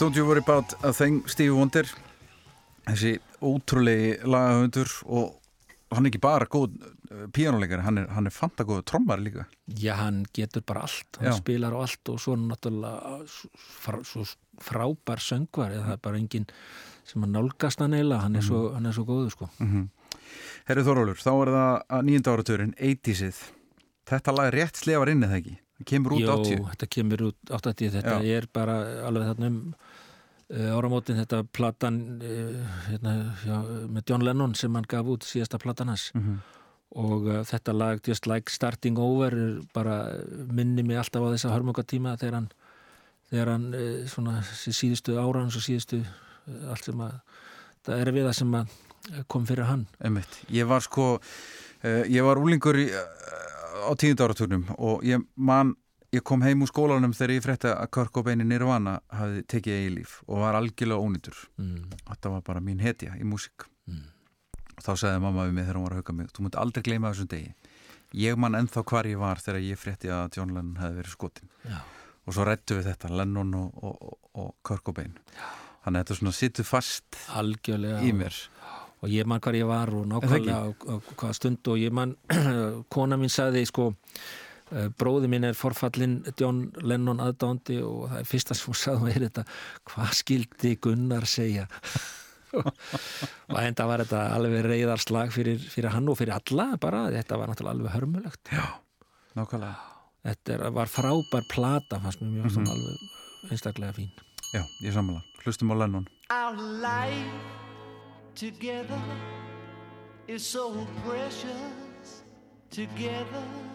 [0.06, 1.88] Don't you worry about a thing Stevie Wonder.
[2.86, 5.40] Þessi ótrúlegi lagahöndur og
[5.96, 6.76] hann er ekki bara góð
[7.34, 9.48] píjánuleikari, hann er, er fanta góð trommar líka.
[9.82, 11.38] Já, hann getur bara allt, hann Já.
[11.40, 13.48] spilar á allt og svo náttúrulega s-
[13.82, 14.26] frá, svo
[14.62, 16.46] frábær söngvar, það er bara enginn
[17.06, 19.50] sem að nálgast hann eiginlega, hann er svo, hann er svo góður sko.
[20.70, 23.42] Herri Þorólur, þá er það nýjönda áraturinn 80-sið
[24.06, 25.58] Þetta lag er rétt slefar inn eða ekki?
[25.80, 28.36] Það kemur út Jó, 80 þetta kemur út 80, þetta Já.
[28.38, 28.76] er bara
[29.10, 29.58] alveg þarna um
[30.50, 33.14] áramótin, þetta platan uh, hérna,
[33.46, 33.56] já,
[33.90, 36.36] með John Lennon sem hann gaf út síðasta platan hans Mhm.
[36.96, 39.96] og uh, þetta lag Just Like Starting Over er bara
[40.54, 42.50] minni mig alltaf á þessa hörmungatíma þegar hann
[43.32, 43.66] þegar hann
[44.08, 46.04] svona sí- síðustu árans og síðustu
[46.70, 47.16] allt sem að
[47.88, 48.68] það er við það sem að
[49.28, 50.38] kom fyrir hann Einmitt.
[50.54, 51.20] Ég var sko
[51.84, 55.74] ég var úlingur í, á tíund áraturnum og ég man
[56.16, 60.18] ég kom heim úr skólanum þegar ég frétti að í Nirvana hafði tekið eigi líf
[60.28, 61.40] og var algjörlega ónýtur.
[61.60, 63.68] Mm, þetta var bara mín hetja í músík.
[63.86, 64.06] Mm.
[64.76, 66.84] og þá sagði mamma við mig þegar hún var að hauka mig þú mútti aldrei
[66.84, 67.52] gleyma þessum degi.
[68.16, 71.52] Ég man ennþá hvar ég var þegar ég frétti að John Lennon hefði verið skotin
[71.64, 71.78] já,
[72.26, 74.52] og svo rættu við þetta, Lennon og, og, og,
[74.84, 75.14] Cobain
[75.86, 78.02] þannig að þetta svona sittur fast algjörlega.
[78.02, 78.40] í mér.
[79.04, 82.16] Og ég man hvar ég var og nákvæmlega hvaða stund og ég man
[82.94, 83.92] kona mín sagði sko
[84.98, 89.26] bróði minn er forfallin John Lennon aðdándi og það er fyrsta sem hún sagði er
[89.28, 89.46] þetta,
[89.92, 91.68] hvað skildi Gunnar segja?
[92.56, 97.52] Og enda var þetta alveg reyðarslag fyrir, fyrir hann og fyrir alla bara, þetta var
[97.52, 98.52] náttúrulega alveg hörmulegt.
[99.36, 99.74] Nákvæmlega,
[100.30, 104.10] þetta er, var frábær plata fannst mér mjög mm alveg einstaklega fín.
[104.54, 105.22] Já, ég sammála.
[105.44, 106.08] Hlustum á Lennon.
[106.32, 107.44] Our life
[108.36, 109.02] together
[110.28, 112.24] is so precious.
[112.72, 113.75] Together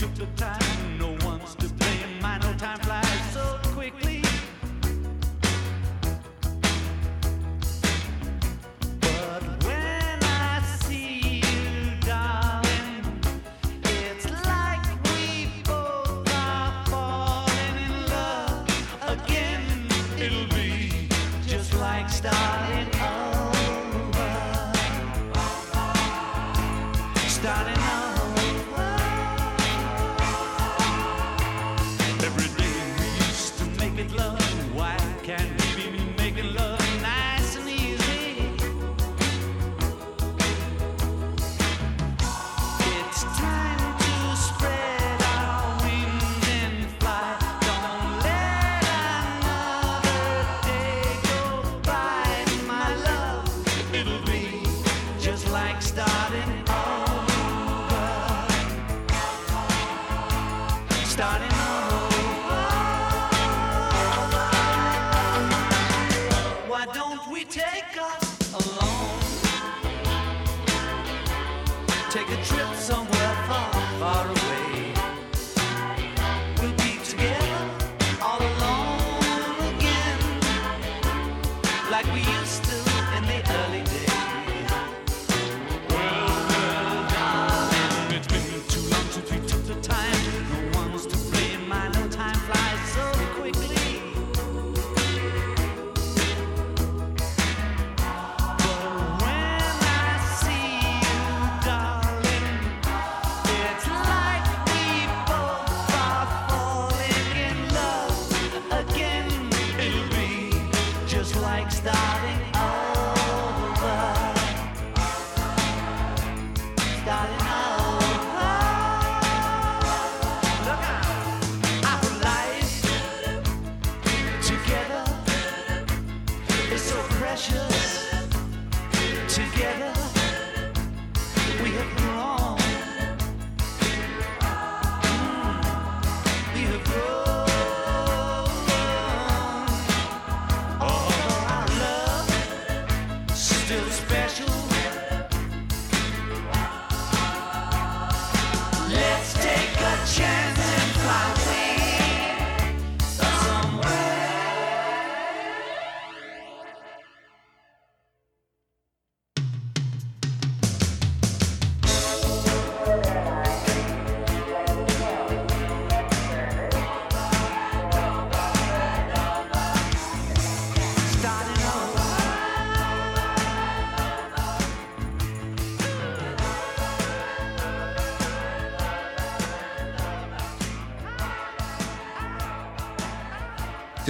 [0.00, 0.79] took the time.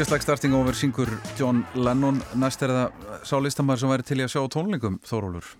[0.00, 2.22] Just like starting over syngur John Lennon.
[2.40, 5.50] Næst er það sá listamæður sem væri til í að sjá tónlingum Þórólur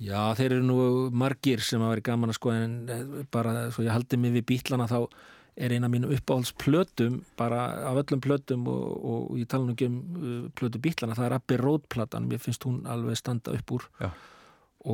[0.00, 0.76] Já, þeir eru nú
[1.12, 4.46] margir sem að vera gaman að sko en eh, bara svo ég haldi mig við
[4.48, 4.96] bítlana þá
[5.52, 10.00] er eina mínu uppáhaldsplötum bara af öllum plötum og, og ég tala nú ekki um
[10.00, 13.84] uh, plötu bítlana, það er Abbey Road platan, mér finnst hún alveg standa upp úr.
[14.00, 14.14] Já.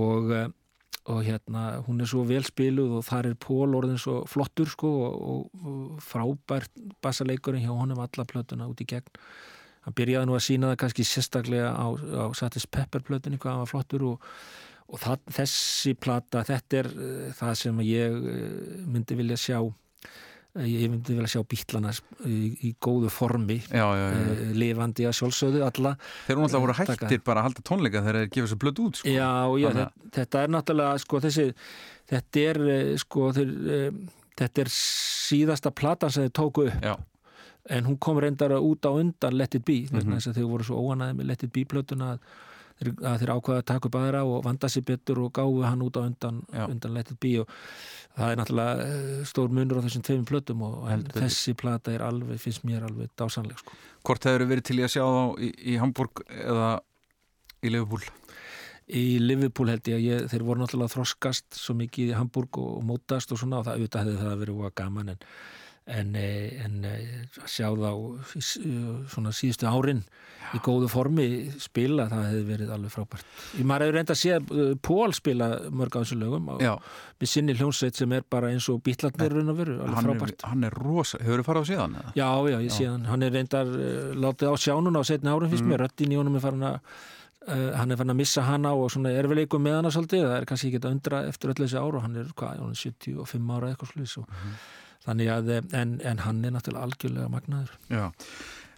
[0.02, 0.48] og uh,
[1.06, 4.90] og hérna hún er svo vel spiluð og þar er Pól orðin svo flottur sko
[5.06, 6.72] og, og, frábært
[7.04, 9.12] bassaleikurinn hjá honum alla plötuna út í gegn.
[9.86, 13.62] Hann byrjaði nú að sína það kannski sérstaklega á, á Satis Pepper plötunni hvað hann
[13.62, 14.30] var flottur og,
[14.90, 19.60] og það, þessi plata, þetta er uh, það sem ég uh, myndi vilja sjá
[20.64, 21.90] ég myndi vilja sjá bítlana
[22.24, 24.20] í, í góðu formi Já, já, já.
[24.22, 25.92] uh, lifandi að sjálfsögðu alla
[26.26, 26.96] Þeir eru náttúrulega voru Taka.
[27.06, 29.08] hættir bara að halda tónleika þegar þeir gefa sér blöð út sko.
[29.12, 29.88] Já, að- þetta,
[30.20, 31.46] þetta er náttúrulega sko þessi,
[32.14, 34.00] þetta er eh, sko þeir, eh,
[34.40, 36.96] þetta er síðasta platan sem þeir tóku upp Já,
[37.76, 40.80] en hún kom reyndar út á undan Let It Be þess að þeir voru svo
[40.86, 42.20] óanaði með Let It Be plötuna að
[42.76, 45.80] þeir, að þeir ákvaða að taka upp aðra og vanda sér betur og gáfu hann
[45.82, 47.48] út á undan, undan Let It Be og
[48.16, 50.86] það er náttúrulega eh, stór munur á þessum tveimum plötum og
[51.16, 53.76] þessi plata er alveg, finnst mér alveg dásanleg sko.
[54.06, 56.70] hvort hefur verið til í að sjá þá í, í Hamburg eða
[57.62, 58.04] í Liverpool
[58.86, 62.72] í Liverpool held ég að ég, þeir voru náttúrulega þroskast svo mikið í Hamburg og,
[62.78, 65.24] og mótast og svona og það auðvitað hefði það verið óga gaman en,
[65.86, 67.90] en, eh, en eh, að sjá þá
[68.34, 68.46] eh,
[69.12, 70.00] svona síðustu árin
[70.54, 71.26] í góðu formi
[71.62, 73.28] spila það hefði verið alveg frábært.
[73.58, 76.72] Ég maður hefur reynda að sé Pól spila mörg á þessu lögum Já,
[77.18, 80.20] með sinni hljónsveit sem er bara eins og bítlarnir raun og veru, alveg hann er,
[80.20, 80.46] frábært.
[80.50, 81.98] hann er rosa Hefur þið farið á síðan?
[81.98, 82.14] eða?
[82.20, 83.10] Já, já, ég sé hann.
[83.10, 83.74] Hann er reyndar
[84.26, 85.86] látið á sjánuna á setni árum finnst mér.
[85.86, 86.78] Röddin í honum er farin að
[87.46, 90.26] uh, hann er farin að missa hana og svona erfileikum með hana svolítið.
[90.30, 92.74] Það er kannski ekki að undra eftir öll þessi ár og hann er, hvað, hann
[92.74, 94.34] er 75 ára eitthvað slúðis og
[95.06, 97.76] þannig að, eh, en, en hann er náttúrulega algjörlega magnaður.
[97.92, 98.08] Já,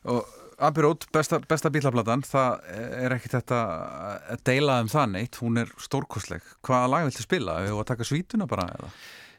[0.08, 3.58] og Abbey Road, besta, besta bílaplatan, það er ekki þetta
[4.34, 6.42] að deila um það neitt, hún er stórkostleg.
[6.66, 7.60] Hvaða lag viltu spila?
[7.62, 8.90] Hefur að taka svítuna bara eða?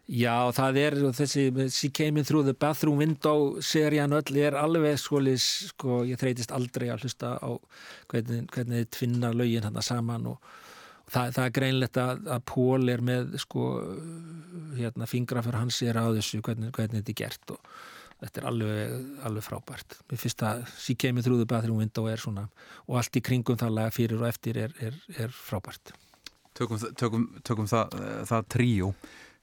[0.10, 4.98] Já, það er þessi She Came In Through the Bathroom Window serían öll er alveg
[4.98, 7.52] skolis, sko, ég þreytist aldrei að hlusta á
[8.10, 10.50] hvernig, hvernig þið tvinna lögin hann saman og
[11.14, 13.70] það, það er greinlegt að, að Pól er með sko,
[14.78, 17.72] hérna, fingra fyrir hans er á þessu hvernig, hvernig þetta er gert og
[18.20, 19.00] þetta er alveg,
[19.30, 22.50] alveg frábært mér finnst að She Came In Through the Bathroom Window er svona,
[22.88, 25.96] og allt í kringum það laga fyrir og eftir er, er, er frábært
[26.60, 27.94] Tökum, tökum, tökum það,
[28.28, 28.90] það tríó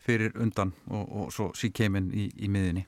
[0.05, 2.85] fyrir undan og, og svo sí keimin í, í miðinni.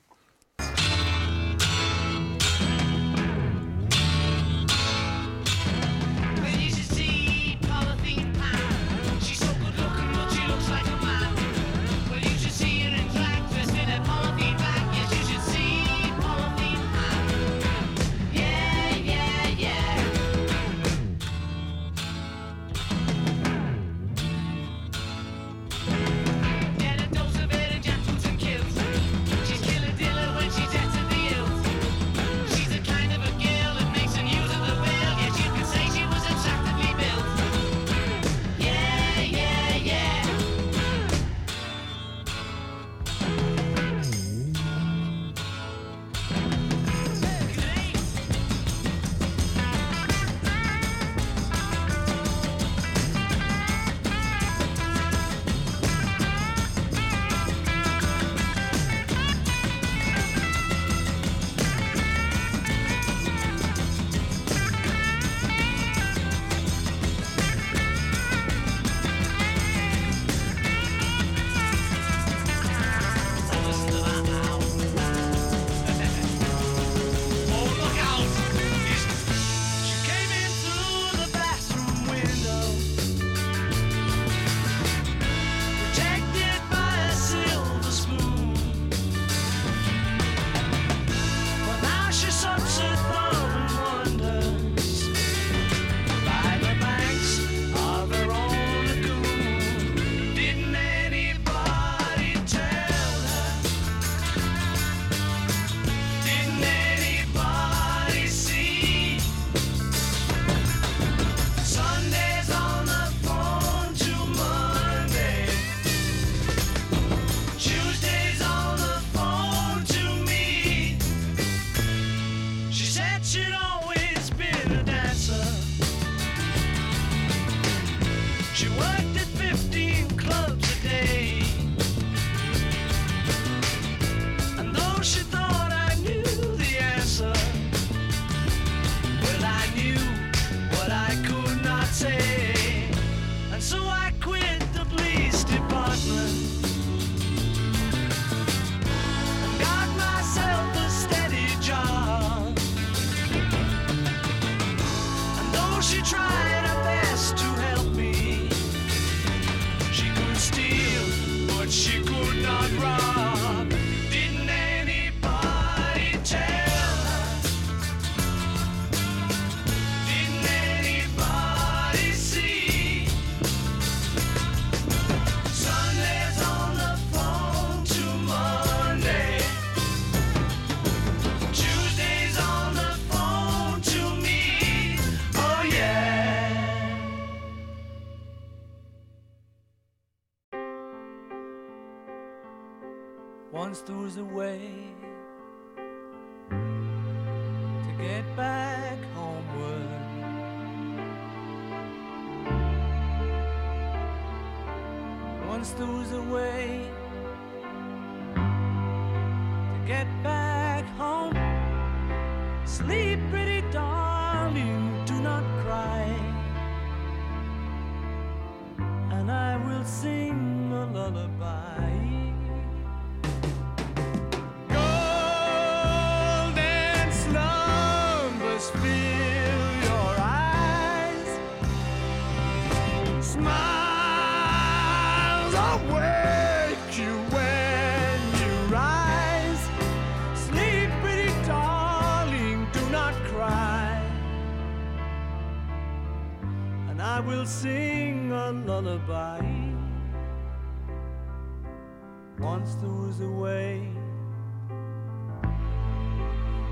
[252.39, 253.89] Once there was a way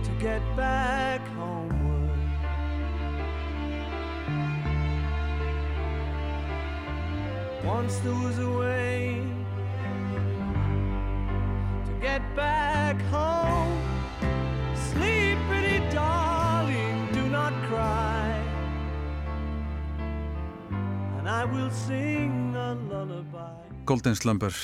[0.04, 2.10] to get back homeward.
[8.00, 9.22] there was a way
[11.86, 13.80] to get back home.
[14.74, 18.28] Sleep, pretty darling, do not cry,
[21.18, 22.15] and I will sing.
[23.86, 24.54] Golden Slumber.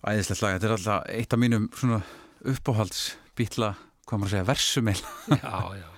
[0.00, 2.00] Æðislegt lag, þetta er alltaf eitt af mínum svona
[2.48, 3.02] uppáhalds
[3.36, 3.74] bítla,
[4.08, 5.00] hvað maður að segja, versumeil
[5.44, 5.88] Já, já,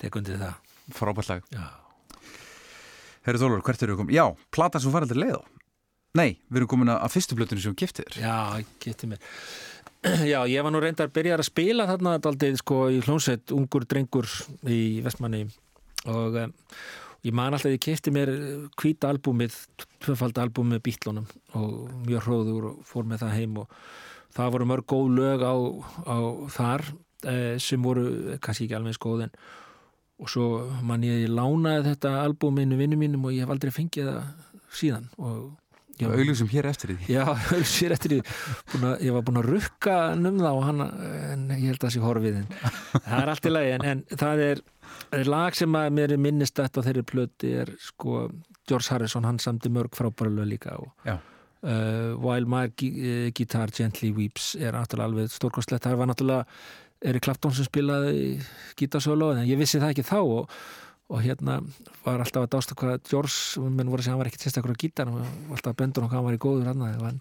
[0.00, 0.74] tekundi það.
[0.96, 1.48] Frábært lag.
[3.26, 4.16] Herri Þólur, hvert eru við komin?
[4.16, 5.42] Já, platan sem farið til leið á.
[6.18, 9.20] Nei, við erum komin að fyrstu blötunni sem giftir já geti mér.
[10.32, 13.84] Já, ég var nú reyndar að byrja að spila þarna daldið sko í hljónsveit ungur
[13.84, 14.28] drengur
[14.64, 15.42] í Vestmanni
[16.08, 16.54] og um,
[17.26, 18.30] ég man alltaf að ég kefti mér
[18.80, 19.56] hvíta albúmið,
[20.00, 21.26] tvöfald albúmið bítlunum
[21.58, 23.74] og mjög hróður og fór með það heim og
[24.36, 25.54] það voru mörg góð lög á,
[26.06, 26.16] á
[26.54, 26.86] þar
[27.28, 29.34] eh, sem voru kannski ekki alveg skoð en
[30.20, 30.46] og svo
[30.84, 34.46] man ég, lánaði þetta albúminu vinnu mínum og ég hef aldrei fengið það
[34.76, 35.56] síðan og
[36.00, 37.10] var- Auðlýsum hér eftir því.
[37.12, 37.24] Já,
[37.76, 38.20] sér eftir því.
[38.78, 40.80] Að, ég var búin að rukka um það og hann,
[41.34, 42.46] en ég held að það sé horfið en
[43.08, 44.62] það er allt í lagi en, en það er
[45.26, 48.28] lag sem að mér er minnist þetta á þeirri plöti er sko
[48.68, 54.12] George Harrison, hann samti mörg frábæra lög líka og uh, While My eh, Guitar Gently
[54.16, 56.46] Weeps er náttúrulega alveg stórkostlegt, það var náttúrulega
[57.00, 58.38] Eri Clapton sem spilaði
[58.76, 60.56] gítarsólu en ég vissi það ekki þá og,
[61.10, 61.56] og hérna
[62.04, 64.78] var alltaf að dásta hvað George, menn voru að segja hann var ekkert sérstakur á
[64.78, 65.24] gítar og
[65.56, 67.18] alltaf að bendur hann hvað hann var í góður hann en,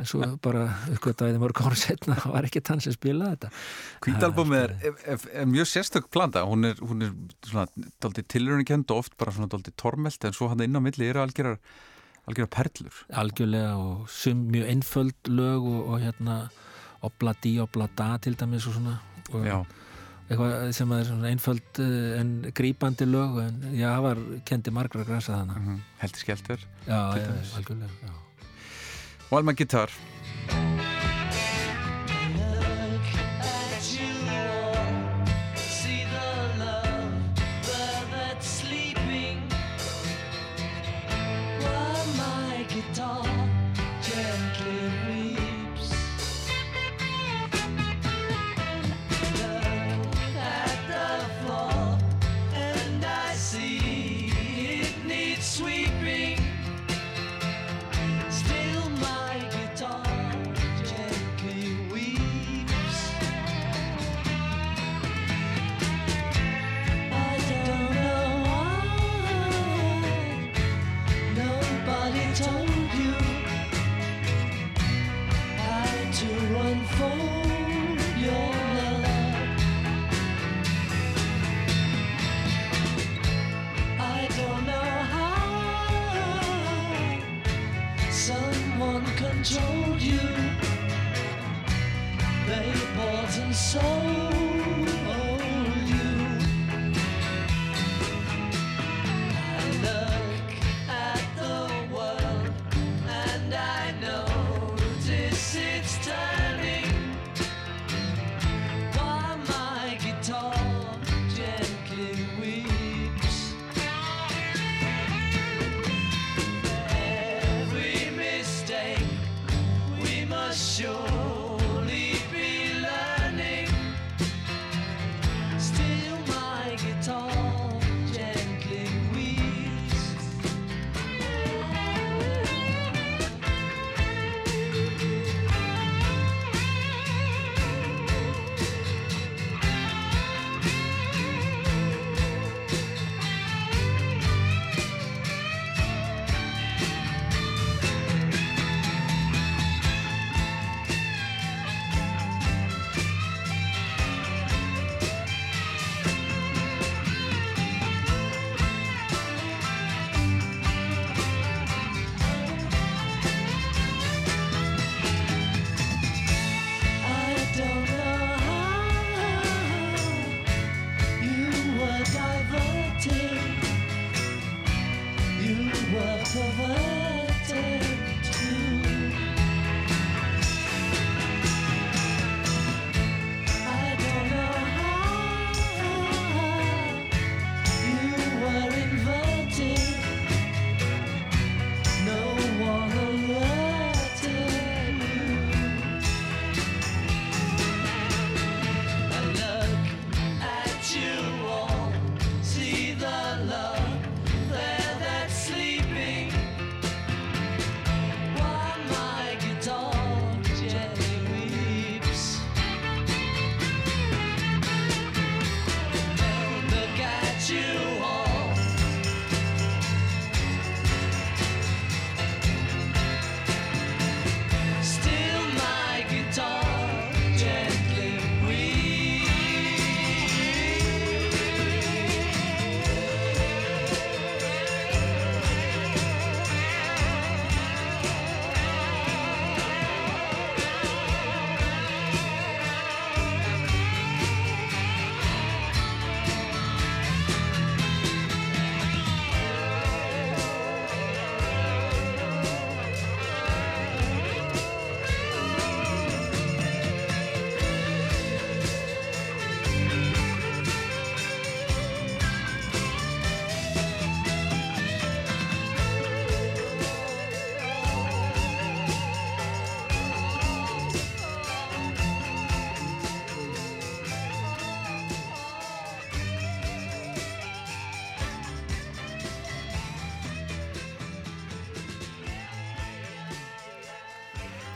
[0.00, 0.62] en svo bara
[0.94, 3.52] uppgötaði mörg ára setna, það var ekkert hann sem spilaði þetta.
[4.06, 7.12] Hvítalbumið er, er, er, er mjög sérstök planta hún er, hún er
[7.44, 7.68] svona
[8.00, 11.22] daldið tilröðnikend og oft bara svona daldið tormelt en svo hann inn á milli eru
[11.26, 11.60] algjörar
[12.28, 13.02] algjörar perlur.
[13.16, 16.38] Algjörlega og sum mjög einföld lög og, og hérna
[17.04, 18.98] obla di, obla da til dæmis og svona.
[19.32, 19.58] Og Já,
[20.28, 25.04] eitthvað sem er svona einföld eh, en grípandi lög en já, það var kendi margra
[25.08, 25.64] grasa þannig mm
[27.32, 27.56] dæmis.
[27.56, 28.12] algjörlega já.
[29.30, 29.90] Og alma gitar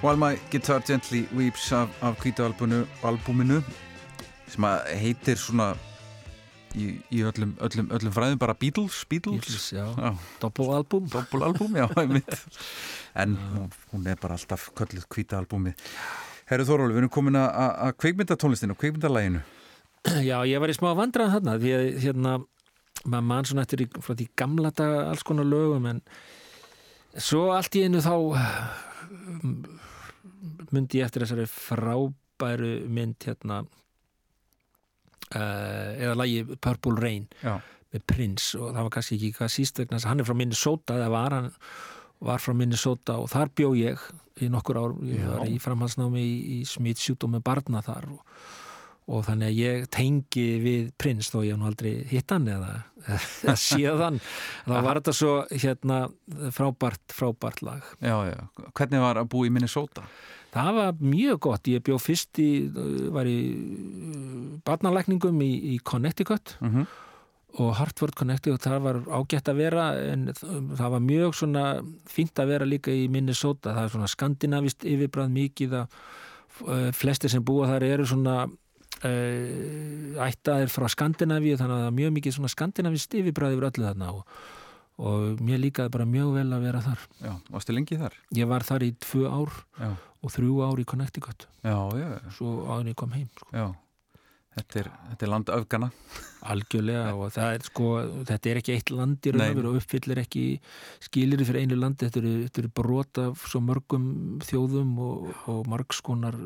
[0.02, 3.60] While My Guitar Gently Weeps af, af kvíta albuminu, albuminu
[4.50, 5.68] sem að heitir svona
[6.74, 10.10] í, í öllum, öllum, öllum fræðum bara Beatles, Beatles, Beatles, já, Já.
[10.42, 12.34] doppelálbum Doppulalbum, já, einmitt.
[13.14, 15.72] En hún, hún er bara alltaf kölluð kvíta albumi
[16.50, 19.44] Herru Þóróli, við erum komin að- kveikmyndatónlistinu, kveikmyndalæginu
[20.28, 22.34] Já, ég var í smá vandræðan þarna því að hérna,
[23.06, 26.02] maður mann svona eftir í, frá því gamla daga alls konar lögum en
[27.22, 28.16] svo allt í einu þá
[30.74, 33.62] myndi ég eftir þessari frábæru mynd hérna
[35.36, 37.58] uh, eða lagi Purple Rain Já,
[37.92, 41.12] með Prince og það var kannski ekki hvað síst vegna hann er frá Minnesota eða
[41.12, 41.52] var hann
[42.22, 44.02] var frá Minnesota og þar bjó ég
[44.42, 48.20] í nokkur ár, ég var í framhalsnámi í, í smittsjúkdómi barna þar og,
[49.12, 52.70] og þannig að ég tengi við Prince þó ég hef nú aldrei hitt hann eða,
[53.44, 55.98] eða séðan þá var þetta svo hérna
[56.54, 57.90] frábært, frábært lag.
[58.00, 58.38] Já, já.
[58.70, 60.06] Hvernig var að búa í Minnesota?
[60.52, 62.50] Það var mjög gott, ég bjó fyrst í,
[63.14, 66.58] var í uh, barnalækningum í, í Connecticut.
[66.64, 66.86] Mm
[67.60, 71.64] og Hartford Connecticut, það var ágætt að vera en það var mjög svona
[72.08, 73.74] fínt að vera líka í Minnesota.
[73.76, 75.98] Það er svona skandinavist yfirbræð mikið að
[76.64, 78.38] uh, flestir sem búa þar eru svona
[79.02, 84.10] ættaðir frá Skandinavíu þannig að það er mjög mikið svona skandinavist yfirbræð yfir öllu þarna.
[84.12, 84.42] Og,
[84.98, 87.06] og mér líkaði bara mjög vel að vera þar.
[87.22, 88.18] Já, varstu lengi þar?
[88.36, 91.48] ég var þar í tvö ár Já, og þrjú ár í Connecticut.
[91.64, 93.48] Já, já, svo en ég kom heim sko.
[93.52, 93.70] já.
[94.52, 95.86] Þetta er, þetta er land öfgana
[96.52, 97.86] algjörlega og það er sko
[98.28, 100.42] þetta er ekki eitt land í raun og veru og uppfyllir ekki
[101.00, 102.04] skilir fyrir einu landi.
[102.04, 104.10] Þetta eru, þetta eru brot af svo mörgum
[104.44, 106.36] þjóðum og, og margskonar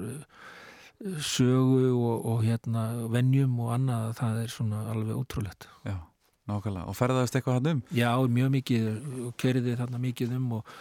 [1.18, 5.66] sögu og, og hérna venjum og annað það er svona alveg ótrúlegt.
[5.82, 5.96] Já,
[6.50, 7.82] nákvæmlega Og ferðaðist eitthvað hann um?
[7.94, 8.86] Já, mjög mikið
[9.26, 10.76] og keriði þarna mikið um og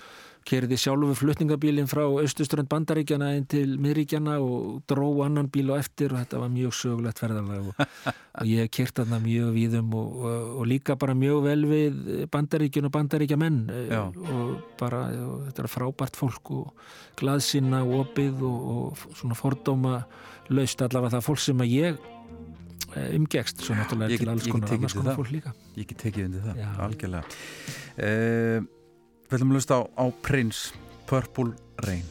[0.45, 6.13] keriði sjálfu flutningabílinn frá austuströnd bandaríkjana inn til miðríkjana og dró annan bíl á eftir
[6.13, 7.81] og þetta var mjög sögulegt ferðalag og,
[8.41, 11.99] og ég kert þarna mjög víðum og, og, og líka bara mjög vel við
[12.33, 13.59] bandaríkjun og bandaríkjamenn
[13.89, 14.03] Já.
[14.05, 20.03] og bara, og þetta er frábært fólk og glaðsynna og opið og, og svona fordóma
[20.53, 22.05] laust allavega það fólk sem að ég
[22.95, 26.61] umgekst svo náttúrulega til alls konar annars konar fólk líka Ég get tekið undir það,
[26.63, 26.69] Já.
[26.85, 28.67] algjörlega uh,
[29.25, 30.73] Við ætlum að lusta á, á Prince
[31.09, 31.51] Purple
[31.87, 32.05] Rain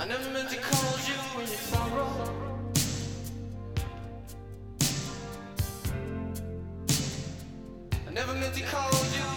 [0.00, 2.08] I never meant to cause you in your sorrow.
[8.08, 9.29] I never meant to cause you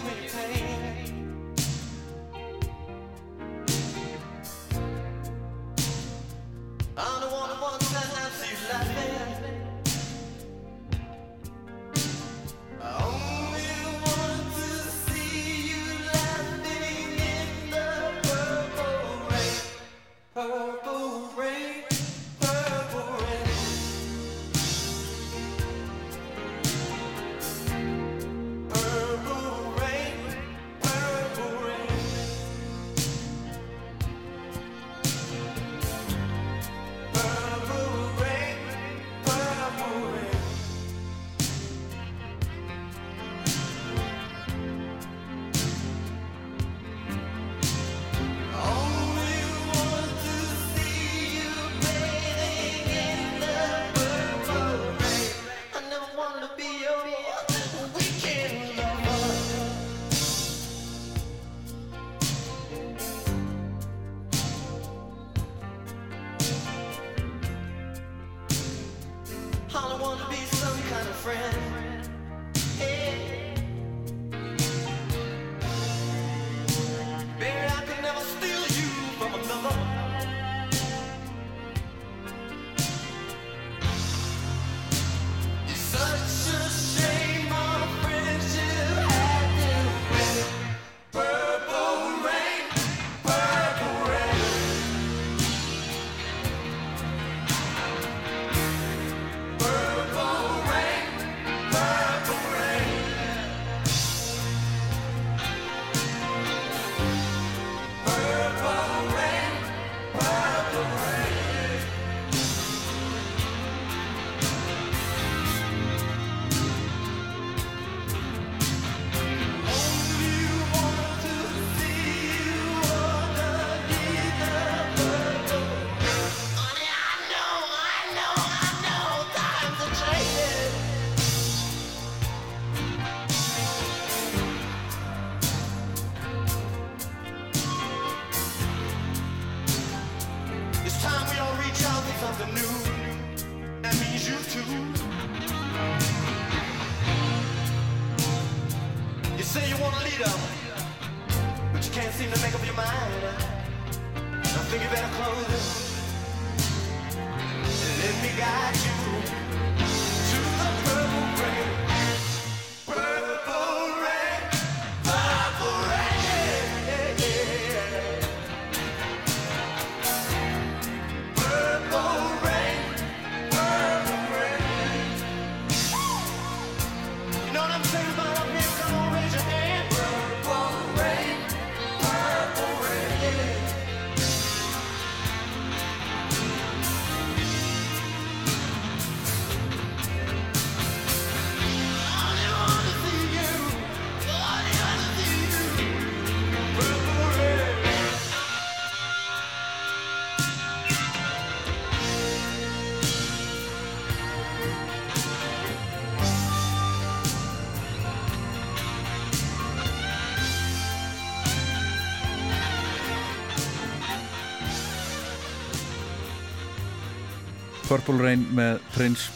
[217.94, 219.30] Purple Rain með Prince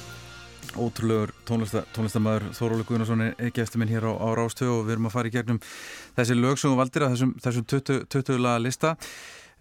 [0.82, 4.96] ótrúlegur tónlista, tónlistamæður Þóróli Guðnarsson er ekki eftir minn hér á, á Rástöð og við
[4.96, 5.60] erum að fara í gegnum
[6.18, 8.96] þessi lög sem þú valdir að þessum, þessum 20, 20 laga lista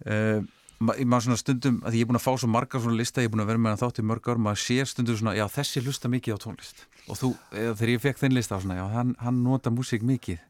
[0.09, 0.41] uh,
[0.81, 3.35] maður svona stundum að ég er búin að fá svo margar svona lista, ég er
[3.35, 5.85] búin að vera með hann þátt í mörg ár, maður sér stundum svona, já þessi
[5.85, 6.83] hlusta mikið á tónlist.
[7.05, 10.41] Og þú, eða, þegar ég fekk þinn lista svona, já hann, hann nota músík mikið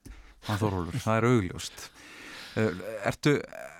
[0.48, 1.88] hann Þórólur, það er augljóst
[3.08, 3.34] Ertu,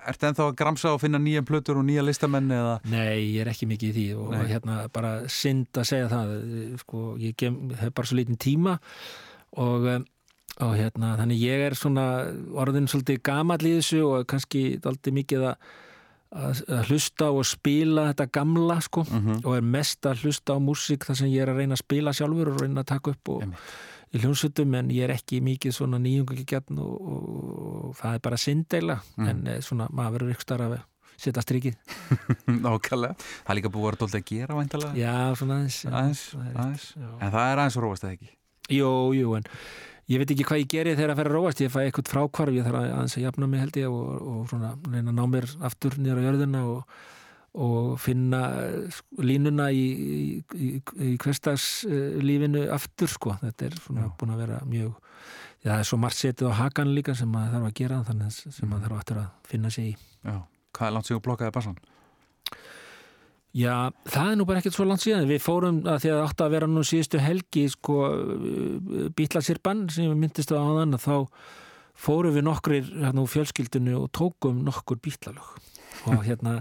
[0.08, 2.76] ertu ennþá að gramsa og finna nýja plötur og nýja listamenn eða?
[2.90, 4.44] Nei, ég er ekki mikið í því og Nei.
[4.52, 6.36] hérna bara synd að segja það
[6.84, 8.78] sko, ég gem, hef bara svo lítinn tíma
[9.58, 10.06] og, um,
[10.64, 12.06] og hérna þannig ég er svona
[12.54, 15.68] orðin svolítið gamall í þessu og kannski daldið mikið að,
[16.38, 19.04] að, að hlusta og spila þetta gamla sko
[19.42, 22.16] og er mest að hlusta á músík þar sem ég er að reyna að spila
[22.16, 23.52] sjálfur og reyna að taka upp og í
[24.14, 27.26] hljómsveitum en ég er ekki mikið svona nýjungagjarn og, og,
[27.88, 30.78] og það er bara syndeila en eh, svona maður verður ykkur starf að
[31.18, 31.76] setja strikið.
[32.64, 36.24] Nákvæmlega, það er líka búið að vera dóldi að gera væntalega Já, svona aðeins aðeins,
[36.32, 36.88] það aðeins.
[36.94, 37.08] já.
[37.18, 38.30] en það er aðeins róast eða ekki?
[38.78, 39.48] Jú, jú, en
[40.12, 41.62] ég veit ekki hvað ég geri þegar að fer að róast.
[41.64, 44.42] Ég fæ eitthvað frákvarf, ég þarf að aðeins að jafna mig held ég og, og
[44.52, 46.98] svona reyna að ná mér aftur nýra á jörðina og,
[47.58, 48.42] og finna
[48.92, 50.20] sko, línuna í, í,
[50.54, 50.70] í,
[51.08, 54.96] í hverstagslífinu aftur sko, þetta er svona búin að vera mjög
[55.58, 58.34] Já, það er svo margt setið á hakan líka sem maður þarf að gera þannig
[58.38, 60.36] sem maður þarf aftur að finna sig í Já.
[60.76, 61.80] hvað er langt sig að blokkaði bassan?
[63.58, 65.26] Já, það er nú bara ekkert svo langt síðan.
[65.26, 67.96] Við fórum að því að átt að vera nú síðustu helgi sko
[69.18, 71.16] bítlasirban sem við myndist á að þá
[71.98, 75.56] fórum við nokkrir hérna fjölskyldinu og tókum nokkur bítlalög
[76.06, 76.60] og hérna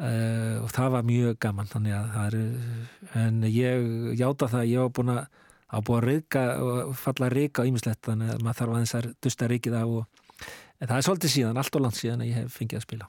[0.00, 4.72] uh, og það var mjög gaman þannig að það er en ég játa það að
[4.72, 5.22] ég var búin að
[5.70, 8.96] að búin að reyka og falla að reyka á ýmislegt þannig að maður þarf aðeins
[8.98, 10.48] að dusta reykið af og
[10.80, 13.08] en það er svolítið síðan, allt og langt síðan að ég hef fengið að spila.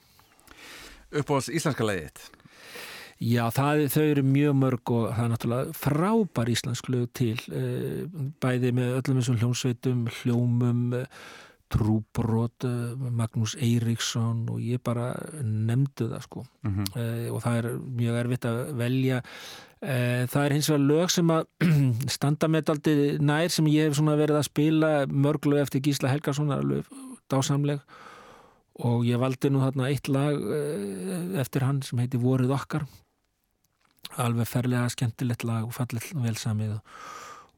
[1.12, 2.22] Uppáhalds íslenska leiðið
[3.22, 8.00] Já, það, þau eru mjög mörg og það er náttúrulega frábær íslensk lög til eh,
[8.42, 11.20] bæði með öllum þessum hljómsveitum, hljómum eh,
[11.72, 16.44] Trúbrot eh, Magnús Eiríksson og ég bara nefndu það sko.
[16.66, 16.84] Mhm.
[16.96, 17.68] eh, og það er
[18.00, 19.22] mjög erfitt að velja.
[19.82, 21.46] Eh, það er hins vegar lög sem að
[22.16, 26.50] standa með daldi nær sem ég hef verið að spila mörg lög eftir Gísla Helgason
[26.52, 26.84] það er alveg
[27.32, 27.80] dásamleg.
[28.82, 30.38] Og ég valdi nú þarna eitt lag
[31.38, 32.86] eftir hann sem heiti Vorið okkar.
[34.16, 36.78] Alveg ferlega skemmtilegt lag og fallið vel samið.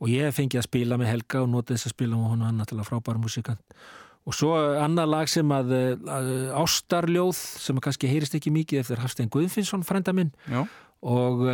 [0.03, 2.49] Og, ég hef fengið að spila með Helga og notið þess að spila með honum
[2.49, 3.63] hann náttúrulega frábæra músikant
[4.25, 5.75] og svo annað lag sem að,
[6.09, 10.33] að Ástarljóð sem kannski heyrist ekki mikið eftir Hafstein Guðfinnsson frænda minn.
[11.05, 11.45] Og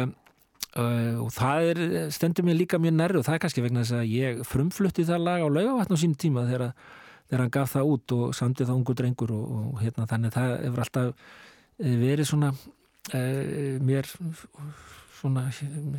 [0.71, 1.79] Uh, og það er,
[2.14, 5.25] stendur mér líka mjög nærri og það er kannski vegna þess að ég frumflutti það
[5.27, 6.77] lag á laugavatn á sínum tíma þegar,
[7.27, 10.37] þegar hann gaf það út og samdi það ungu drengur og, og hérna þannig að
[10.37, 14.12] það hefur alltaf eh, verið svona uh, mér
[15.18, 15.45] svona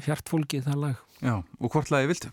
[0.07, 1.03] hjartfólkið það lag.
[1.19, 2.31] Já, og hvort lagi viltu?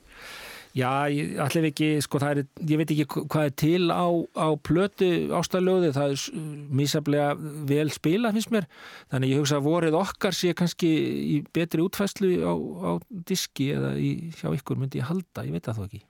[0.76, 4.06] Já, ég allir ekki, sko það er, ég veit ekki hvað er til á,
[4.36, 5.08] á plötu
[5.38, 6.44] ástæðljóði, það er
[6.80, 7.30] mísaflega
[7.70, 8.68] vel spila finnst mér,
[9.12, 10.92] þannig ég hugsa að vorið okkar sé kannski
[11.38, 12.90] í betri útfæslu á, á
[13.30, 16.04] diski eða í, hjá ykkur myndi ég halda, ég veit það þó ekki.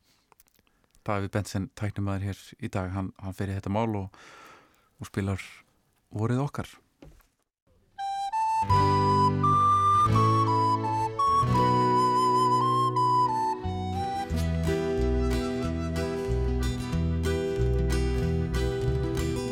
[1.09, 4.22] Davíð Benson, tæknumæður hér í dag hann, hann fer í þetta mál og,
[4.98, 5.48] og spilar
[6.12, 6.78] vorið okkar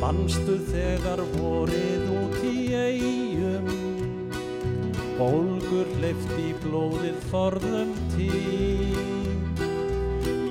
[0.07, 3.65] Manstu þegar vorið út í eigum
[5.17, 9.59] Bólgur hleyft í blóðið forðum tím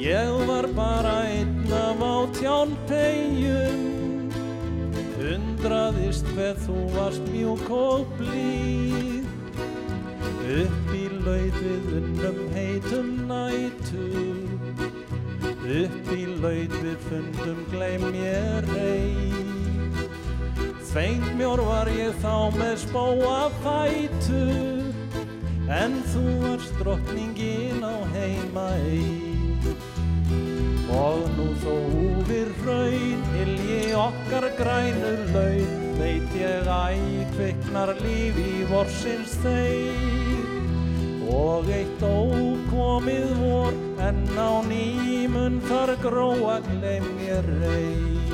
[0.03, 3.80] Ég var bara einn af á Pompeium
[5.24, 9.24] Undraðist hver þú varst mjúk og blíð.
[10.60, 14.55] Upp í laut við unnum heitum nætur
[15.66, 19.32] Upp í laut við fundum gleym ég rey
[20.91, 24.93] Þvengmjór var ég þá með spóa fætur
[25.74, 29.09] En þú varst drottningin á heima ei
[30.93, 36.93] Og nú þó húfir hraun Hilji okkar grænur laun Veit ég æ
[37.34, 40.55] kviknar líf í vorsins þeir
[41.32, 43.74] Og eitt ókomið vor
[44.06, 48.25] En á nýmun þar gróa gleym ég rey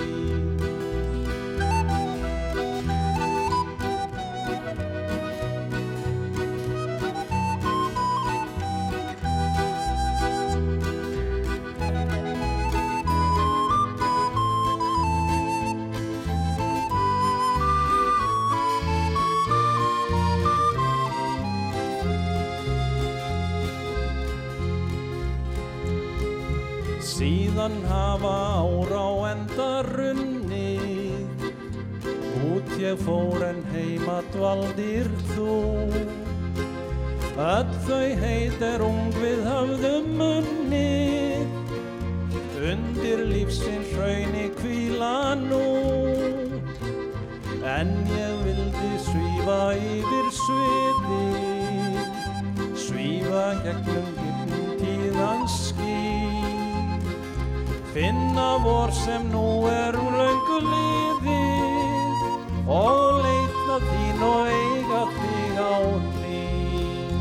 [32.91, 35.53] ég fór en heima dvaldir þú.
[37.39, 41.47] Öll þau heit er ung við höfðum munnið
[42.71, 45.61] Undir lífsins hrauni kvíla nú.
[47.63, 51.27] En ég vildi svífa yfir sviði
[52.83, 54.11] Svífa gegnum
[54.81, 57.05] tíðans skýr
[57.93, 61.40] Finna vor sem nú er úr löngu liðið
[62.71, 65.75] Og leita þín og eiga þig á
[66.15, 67.19] hlýn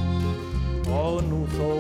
[1.01, 1.71] Og nú þó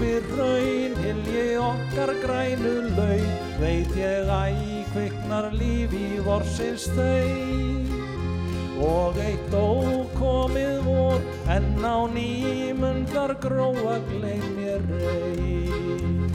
[0.00, 8.00] við raun Hilji okkar grænu laun Veit ég æ kviknar líf í vorsins þau.
[8.80, 11.20] Og eitt ókomið vor
[11.52, 16.29] En á nýmun þar gróa gleym ég rey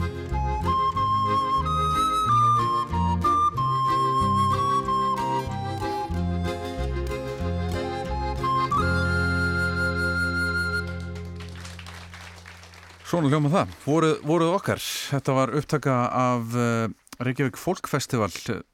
[13.16, 14.80] Svona hljóma það, voruð, voruð okkar.
[14.84, 16.90] Þetta var upptaka af uh,
[17.24, 18.26] Reykjavík Folkfestival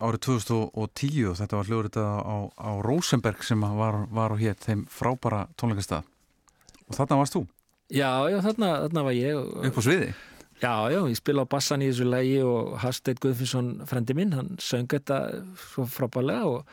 [0.02, 4.56] árið 2010 og þetta var hljóður þetta á, á Rosenberg sem var, var á hér
[4.58, 6.08] þeim frábara tónleikastað.
[6.88, 7.44] Og þarna varst þú,
[7.92, 10.08] Já, já, þarna, þarna var ég og- upp á sviði?
[10.62, 14.56] Já, já, ég spila á bassan í þessu lægi og Hasteit Guðfinnsson, frendi minn, hann
[14.58, 15.20] söng þetta
[15.68, 16.66] svo frábælega og,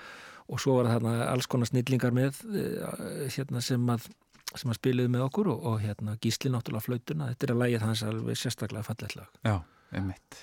[0.50, 4.10] og svo var þarna alls konar snillingar með eh, hérna sem að
[4.58, 7.84] sem að spiluðu með okkur og, og hérna gísli náttúrulega flautuna, þetta er að lægið
[7.86, 9.28] hans alveg sérstaklega fallet lag.
[9.45, 9.58] Já,
[9.93, 10.39] einmitt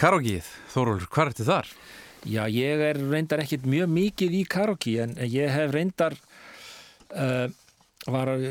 [0.00, 1.70] Karogíð, Þórólur, hvað ertu þar?
[2.30, 6.16] Já, ég er reyndar ekkit mjög mikið í karaoke en ég hef reyndar
[7.16, 7.46] uh,
[8.08, 8.48] var, uh,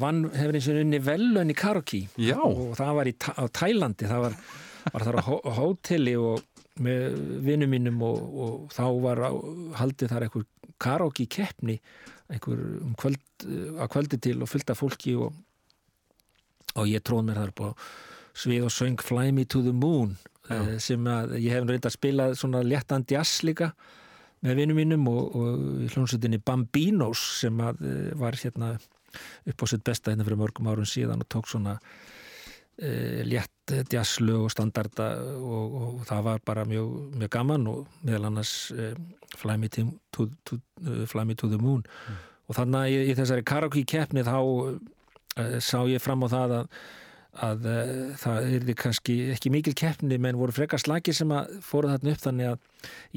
[0.00, 2.38] vann, hefur eins og unni velun í karaoke Já.
[2.44, 4.36] og það var í, á Tælandi það var,
[4.96, 6.44] var þar á hó- á hóteli og
[6.82, 9.30] með vinnum mínum og, og þá var á,
[9.80, 10.46] haldið þar einhver
[10.80, 11.78] karaoke keppni
[12.30, 15.32] einhver um kvöld, að kvöldi til og fullt af fólki og,
[16.76, 17.72] og ég tróð mér þar på
[18.32, 20.14] svið og söng Fly Me to the Moon
[20.50, 23.72] eh, sem að ég hef reyndar spilað svona léttan jazz líka
[24.42, 28.74] með vinnum mínum og, og í hljónsutinni Bambinos sem að eh, var hérna
[29.46, 31.76] upp á sitt besta hérna fyrir mörgum árum síðan og tók svona
[32.78, 33.61] e, létt
[33.92, 35.08] jazzlu og standarda
[35.38, 38.92] og, og það var bara mjög, mjög gaman og meðal annars e,
[39.32, 41.80] Fly, me to, to, to, uh, Fly Me to the Moon.
[42.50, 46.56] Og þannig að í, í þessari karaoke keppni þá e, sá ég fram á það
[46.58, 46.74] að
[47.32, 51.88] að uh, það er kannski ekki mikil keppni menn voru frekar slagir sem að fóru
[51.88, 52.58] þarna upp þannig að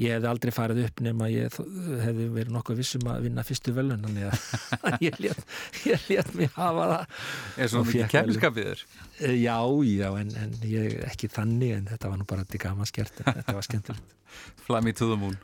[0.00, 1.58] ég hefði aldrei farið upp nema ég
[2.06, 4.38] hefði verið nokkuð vissum að vinna fyrstu velun þannig að
[5.06, 5.42] ég lét,
[5.84, 7.18] ég lét mig hafa það.
[7.60, 8.86] Er svona mikið fékk keppniskapið þér?
[9.20, 9.58] Eh, Já,
[9.90, 13.58] já, en, en ég ekki þannig en þetta var nú bara til gaman skert þetta
[13.58, 14.16] var skemmtilegt.
[14.66, 15.36] Fly me to the moon.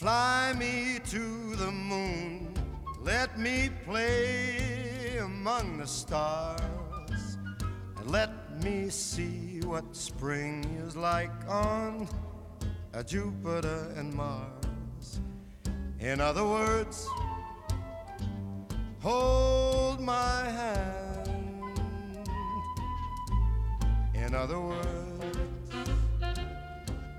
[0.00, 1.22] Fly me to
[1.60, 2.48] the moon,
[3.04, 6.62] let me play among the stars,
[8.10, 12.08] let me see what spring is like on
[13.06, 15.20] Jupiter and Mars.
[16.00, 17.06] In other words,
[19.00, 21.80] hold my hand.
[24.14, 25.70] In other words,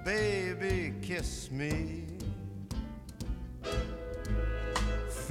[0.04, 2.11] baby, kiss me.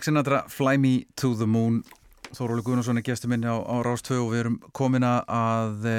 [0.00, 1.82] Frank Sinatra, Fly Me to the Moon.
[2.32, 5.96] Þóróli Guðnarsson er gestur minni á, á Rás 2 og við erum komin að e,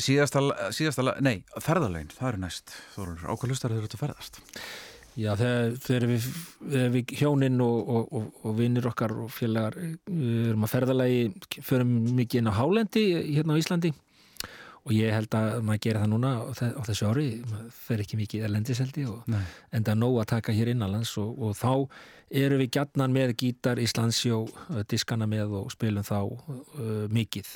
[0.00, 0.40] síðasta,
[0.72, 4.40] síðasta nei, ferðalögin, það eru næst Þóróli, ákvæð lustar eru þetta ferðast?
[5.12, 6.30] Já, þegar, þegar við,
[6.62, 10.74] þegar við hjóninn og, og, og, og vinnir okkar og félagar eh, við erum að
[10.78, 11.20] ferðalagi,
[11.68, 13.92] förum mikið inn á Hálendi hérna á Íslandi
[14.84, 18.00] og ég held að maður gera það núna á þe- á þessu ári, maður fer
[18.02, 19.42] ekki mikið erlendiseldi og Nei.
[19.72, 21.72] enda nóg að taka hér innanlands og, og þá
[22.32, 24.40] erum við gjarnan með gítar, Íslandsjó,
[24.72, 27.50] eh, diskana með og spilum þá uh, mikið.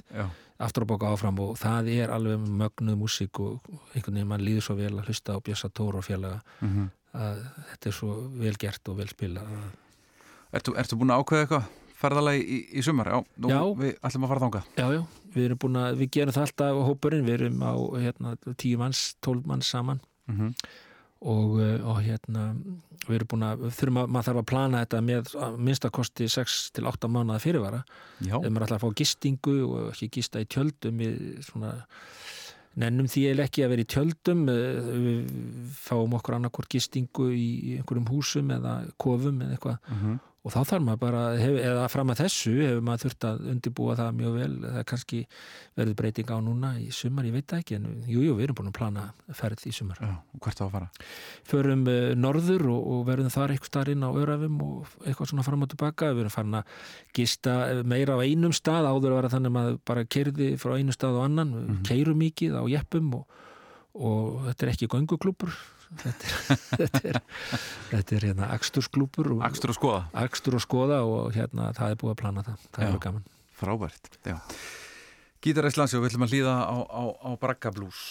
[0.60, 4.62] Aftur að bóka áfram og það er alveg mögnuð músík og einhvern veginn mann líður
[4.68, 6.40] svo vel að hlusta á Bjössa Tóra og félaga.
[6.60, 6.86] Mhm.
[7.16, 7.38] að
[7.72, 9.40] þetta er svo vel gert og vel spila
[10.52, 11.68] ertu, ertu búin að ákveða eitthvað
[12.00, 13.12] ferðalagi í, í sumar?
[13.12, 13.60] Já, nú, Já.
[13.82, 14.72] við ætlum að fara þangað.
[14.76, 17.74] Já, já, við erum búin að, við gerum það alltaf á hópurinn, við erum á
[18.02, 20.02] hérna, tíu manns, tólf manns saman.
[20.30, 20.52] Mm
[21.24, 22.50] og, uh, og hérna
[23.06, 25.34] við erum búin að, við þurfum að, maður þarf að plana þetta með
[25.68, 27.82] minnstakosti 6 til 8 mánuða fyrirvara.
[28.26, 31.72] Ef maður ætlar að fá gistingu og ekki gista í tjöldum við svona
[32.76, 34.42] nennum því eiginlega ekki að vera í tjöldum.
[34.52, 35.36] Eh, við
[35.78, 39.78] fáum okkur annarkvort gistingu í í einhverjum húsum eða kofum eða eitthvað.
[39.96, 40.18] Mhm.
[40.46, 43.96] Og þá þarf maður bara, hef, eða fram að þessu hefur maður þurft að undibúa
[43.98, 44.50] það mjög vel.
[44.62, 45.20] Það er kannski
[45.76, 48.58] verður breyting á núna í sumar, ég veit það ekki en jú, jú, við erum
[48.60, 49.98] búin að plana ferð í sumar.
[49.98, 50.14] Já,
[50.46, 50.90] hvert á að fara?
[51.50, 55.46] förum uh, norður og, og verðum þar eitthvað starf inn á Örafum og eitthvað svona
[55.46, 56.12] fram og tilbaka.
[56.14, 56.74] Við erum farin að
[57.16, 58.90] gista meira á einum stað.
[58.90, 61.54] Áður að vera þannig að maður bara keirði frá einu stað og annan.
[61.56, 63.40] Mm keirum mikið á jeppum og,
[63.94, 65.54] og þetta er ekki gönguklúpur
[66.02, 67.20] þetta er, þetta er,
[67.92, 70.00] þetta er hérna akstursklúpur og Akstur að skoða.
[70.24, 72.90] Akstur og skoða og hérna það er búið að plana það, það Já.
[72.92, 73.26] er gaman.
[73.56, 74.36] Frábært, já.
[75.46, 78.02] Gítar Íslands og við ætlum að hlýða á, á, á Bragga Blues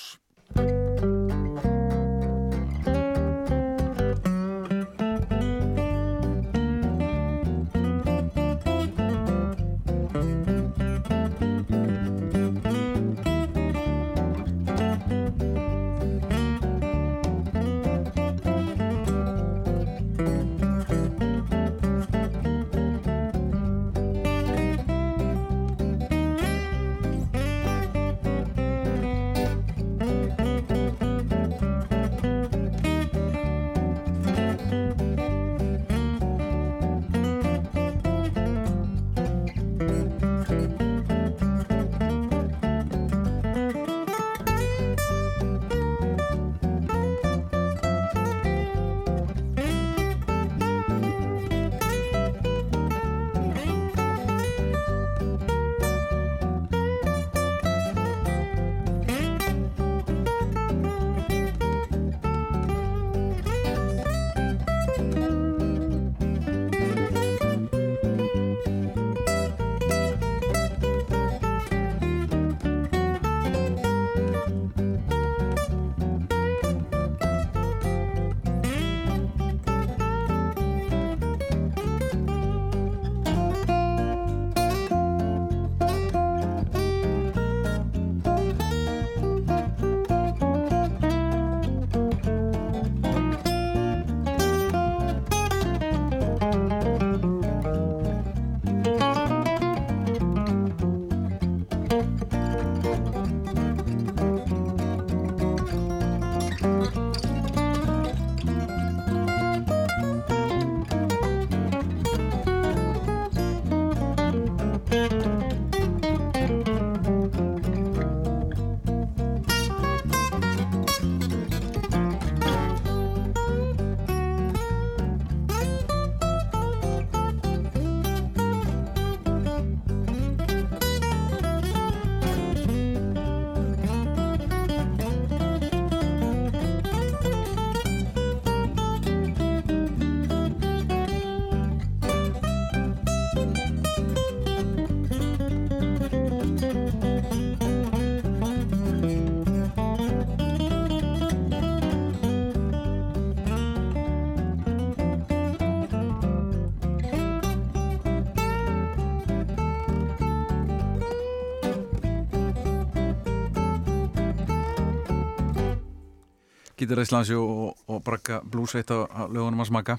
[166.96, 169.96] Gítar Íslandsjó og, og Bragga Blues eitt á, lögunum að smaka.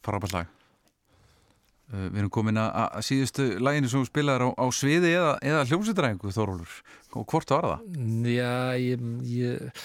[0.00, 0.52] Frábært lag.
[1.92, 5.34] Uh, Við erum komin að, að síðustu læginu sem þú spilaðir á, á sviði eða,
[5.44, 6.78] eða hljómsveitræðingu Þórólur
[7.12, 7.98] og hvort var það?
[8.32, 9.82] Já, ég, ég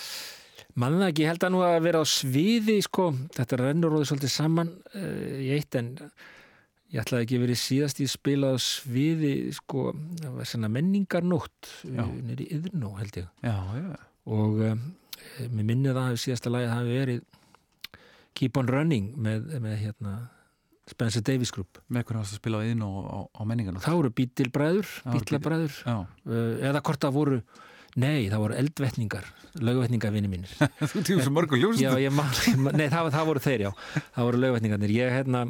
[0.80, 4.34] manna ekki, ég held að nú að vera á sviði sko, þetta rennur róði svolítið
[4.38, 5.92] saman uh, í eitt en
[6.96, 9.90] ég ætlaði ekki verið síðast ég spila á sviði sko,
[10.24, 12.08] það var svona menningarnótt Já.
[12.08, 13.30] nýri yðurnó held ég.
[13.44, 13.94] Já, já.
[14.32, 14.88] Og um,
[15.52, 17.24] mér minnir það að síðasta lagið hafi verið
[18.38, 20.14] Keep on Running með, með hérna
[20.90, 21.80] Spencer Davis Group.
[21.92, 25.76] Með hvernig varst að spila inn og á, á menningarna Það voru bítilbræður, Það bítlabræður
[25.84, 26.40] Já, uh,
[26.70, 27.42] eða hvort það voru
[28.00, 29.30] nei, það voru eldvetningar
[29.60, 30.52] lögvetningavinni mínir.
[30.94, 33.72] Þú tífum svo mörgur já, hljómsveitur ég nei, það, það voru þeir, já.
[34.16, 35.46] Það voru lögvetningarnir, ég hérna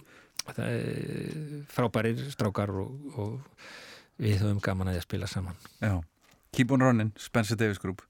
[0.48, 5.62] það, er frábærir strákar og, og við höfum gaman að að spila saman.
[5.78, 6.00] Já,
[6.52, 8.02] Keep on Running, Spencer Davis Group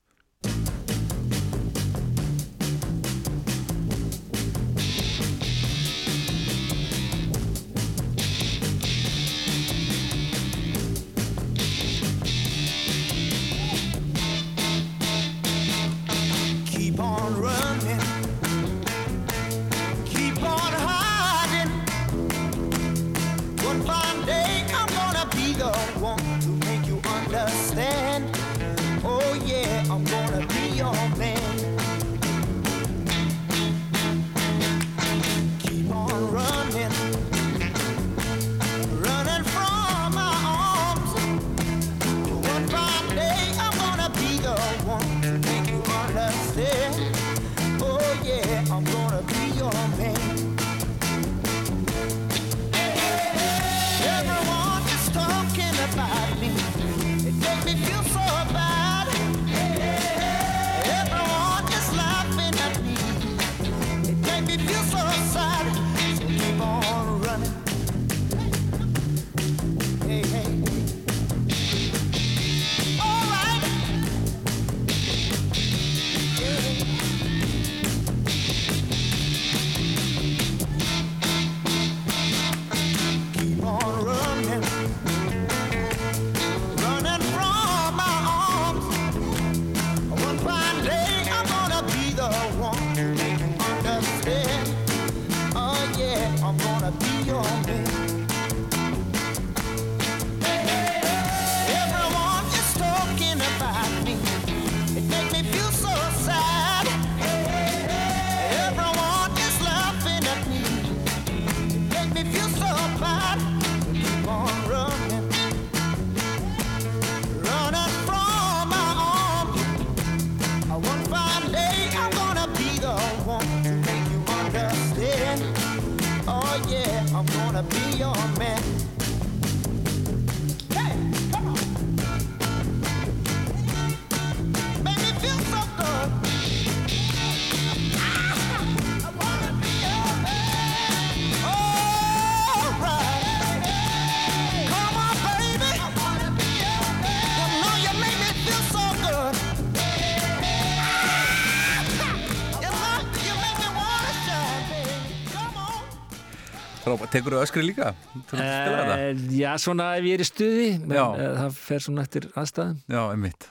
[157.12, 157.94] Tekur þú öskri líka?
[158.34, 161.06] Uh, Já, svona ef ég er í stuði menn, Já.
[161.12, 163.50] uh, það fer svona eftir aðstæðum Já, einmitt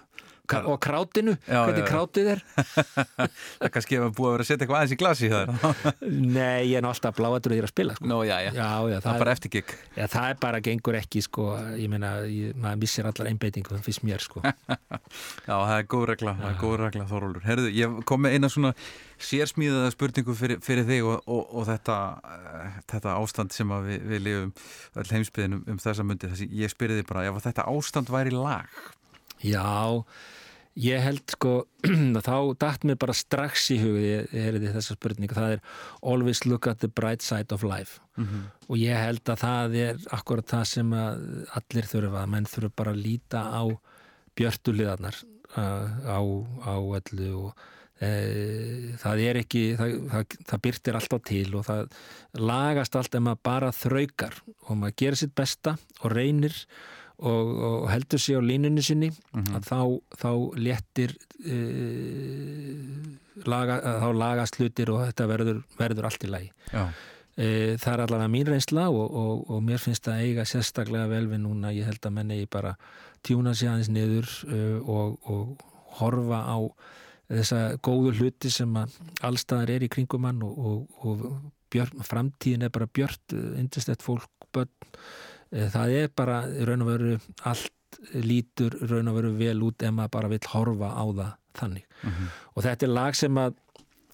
[0.70, 2.44] og krátinu, Já, hvernig já, krátið er
[3.60, 5.52] Það er kannski að búið að vera að setja eitthvað aðeins í glasi það
[6.36, 8.10] Nei, ég er alltaf bláatur og ég er að spila sko.
[8.10, 8.52] Nó, já, já,
[9.00, 9.74] það er bara eftirgik
[10.10, 11.46] það er bara gengur ekki, sko,
[11.78, 14.42] ég meina, ég, maður missir allar einbeitingu, það finnst mér, sko.
[15.48, 17.44] Já, það er góð regla, það er góð regla Þorólur.
[17.46, 18.72] Herðu, ég kom með eina svona
[19.20, 24.24] sérsmíðaða spurningu fyrir, fyrir þig og, og, og þetta, uh, þetta ástand sem við, við
[24.26, 24.54] lifum
[25.02, 26.30] öll heimsbyðin um, um þessa myndi.
[26.32, 28.80] Þessi, ég spyrði bara, ef þetta ástand væri lag,
[29.40, 30.04] Já,
[30.78, 31.54] ég held, sko,
[32.18, 35.64] að þá datt mér bara strax í hug, ég, heyrði þessa spurningu, það er
[36.02, 38.00] always look at the bright side of life.
[38.68, 43.04] Og ég held að það er akkurat það sem allir þurfa, menn þurfa bara að
[43.06, 43.64] líta á
[44.38, 45.16] björtuliðarnar
[45.56, 46.20] á,
[46.62, 47.64] á öllu og
[48.00, 48.10] e,
[49.00, 51.98] það er ekki það, það, það byrtir alltaf til og það
[52.38, 54.38] lagast allt ef maður bara þraukar
[54.68, 56.56] og maður gerir sitt besta og reynir
[57.20, 59.80] og, og heldur sig á línunni sinni að þá,
[60.22, 61.14] þá léttir
[61.44, 61.60] e,
[63.48, 66.50] laga, að þá lagast hlutir og þetta verður, verður allt í lagi.
[67.40, 67.48] E,
[67.80, 71.44] það er allavega mín reynsla og, og, og mér finnst það eiga sérstaklega vel við
[71.44, 72.74] núna, ég held að menn eigi bara
[73.26, 75.64] tjúna sig aðeins niður uh, og, og
[76.00, 76.58] horfa á
[77.30, 81.26] þessa góðu hluti sem að allstaðar er í kringum hann og, og, og
[81.70, 84.98] björn, framtíðin er bara björt, indislegt fólk, börn e,
[85.50, 87.18] það er bara raun og veru
[87.50, 91.86] allt lítur raun og veru vel út ef maður bara vill horfa á það þannig.
[92.54, 93.56] Og þetta er lag sem að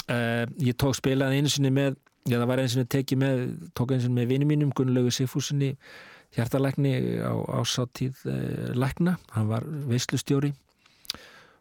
[0.09, 3.41] uh, ég tók spilaði einu sinni með Já, það var eins og tekið með,
[3.79, 5.77] tók eins og með vini mínum, Gunnlaugur Sigfúsinni,
[6.35, 10.51] hjartalækni á ásáttíð eh, lækna, hann var veislustjóri.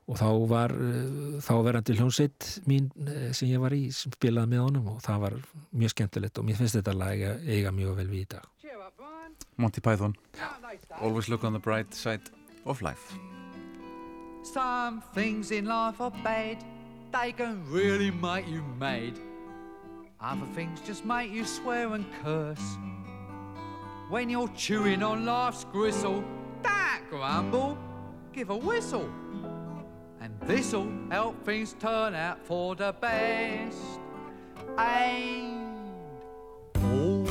[0.10, 4.56] Og þá var eh, þá verandi hljónsveit mín eh, sem ég var í, sem spilaði
[4.56, 4.90] með honum.
[4.96, 5.38] Og það var
[5.70, 8.50] mjög skemmtilegt og mér finnst þetta lag eiga mjög vel við í dag.
[9.58, 10.16] Monty Python.
[11.02, 12.22] Always look on the bright side
[12.66, 13.18] of life.
[14.44, 16.64] Some things in life are bad,
[17.12, 19.20] they can really make you mad.
[20.20, 22.78] Other things just make you swear and curse.
[24.10, 26.24] When you're chewing on life's gristle,
[26.62, 27.78] don't grumble,
[28.34, 29.10] give a whistle.
[30.22, 33.78] And this'll help things turn out for the best.
[34.78, 35.65] And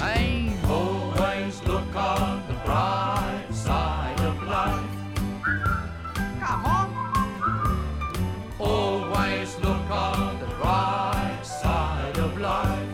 [0.00, 4.90] Hey, always look on the bright side of life.
[6.40, 6.88] Come on.
[8.58, 12.88] Always look on the bright side of life.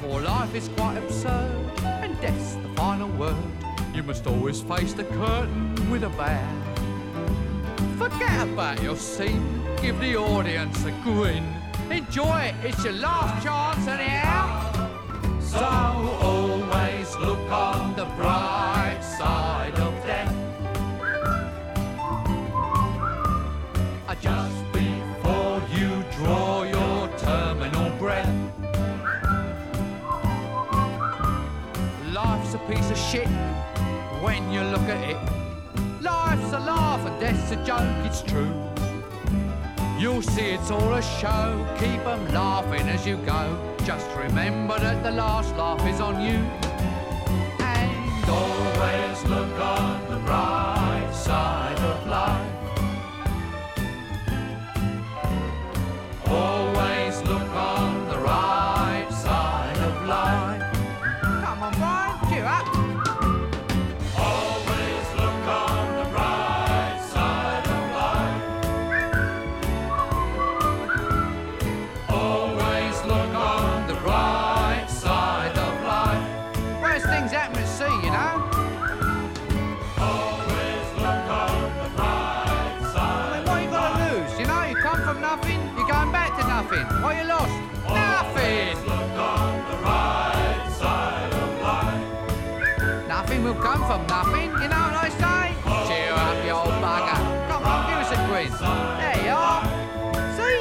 [0.00, 3.34] For life is quite absurd, and death's the final word.
[3.92, 6.48] You must always face the curtain with a bow.
[7.98, 11.44] Forget about your scene, give the audience a grin.
[12.06, 14.72] Enjoy it, it's your last chance anyhow.
[15.40, 20.32] So always look on the bright side of death.
[24.08, 28.32] Uh, Just before you draw your terminal breath.
[32.12, 33.28] Life's a piece of shit
[34.22, 36.02] when you look at it.
[36.02, 38.65] Life's a laugh and death's a joke, it's true.
[39.98, 43.58] You'll see it's all a show, keep 'em laughing as you go.
[43.84, 46.65] Just remember that the last laugh is on you.
[93.84, 95.54] From nothing, you know what I say?
[95.86, 97.18] Cheer up, you old bugger.
[97.48, 98.50] Come on, give us a grin.
[98.98, 99.62] There you are.
[100.34, 100.58] See?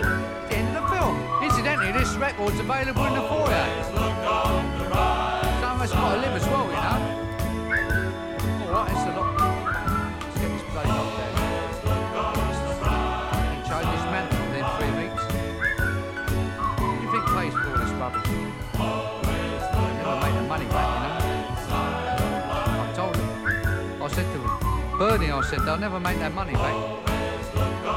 [0.48, 1.16] The end of the film.
[1.42, 3.66] Incidentally, this record's available in the foyer.
[5.60, 6.55] Some of us got to live as well,
[24.98, 27.96] Bernie I said they'll never make that money back.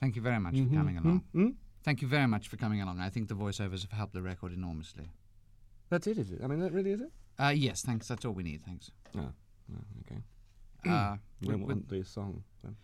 [0.00, 1.54] Thank you very much for coming along.
[1.82, 3.00] Thank you very much for coming along.
[3.00, 5.10] I think the voiceovers have helped the record enormously.
[5.88, 6.40] That's it, is it?
[6.42, 7.10] I mean, that really is it?
[7.38, 8.06] Uh, yes, thanks.
[8.08, 8.62] That's all we need.
[8.64, 8.90] Thanks.
[9.16, 9.20] Oh,
[9.72, 10.20] oh, okay.
[10.88, 12.76] Uh, You we- don't want the song then?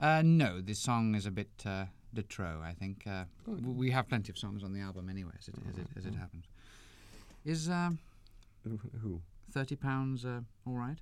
[0.00, 1.84] Uh, no, this song is a bit uh,
[2.14, 2.62] de trop.
[2.62, 5.54] I think uh, w- we have plenty of songs on the album anyway, as it
[5.70, 6.46] as it, as it happens.
[7.44, 7.98] Is um,
[9.02, 9.20] who
[9.52, 10.98] thirty pounds uh, all right?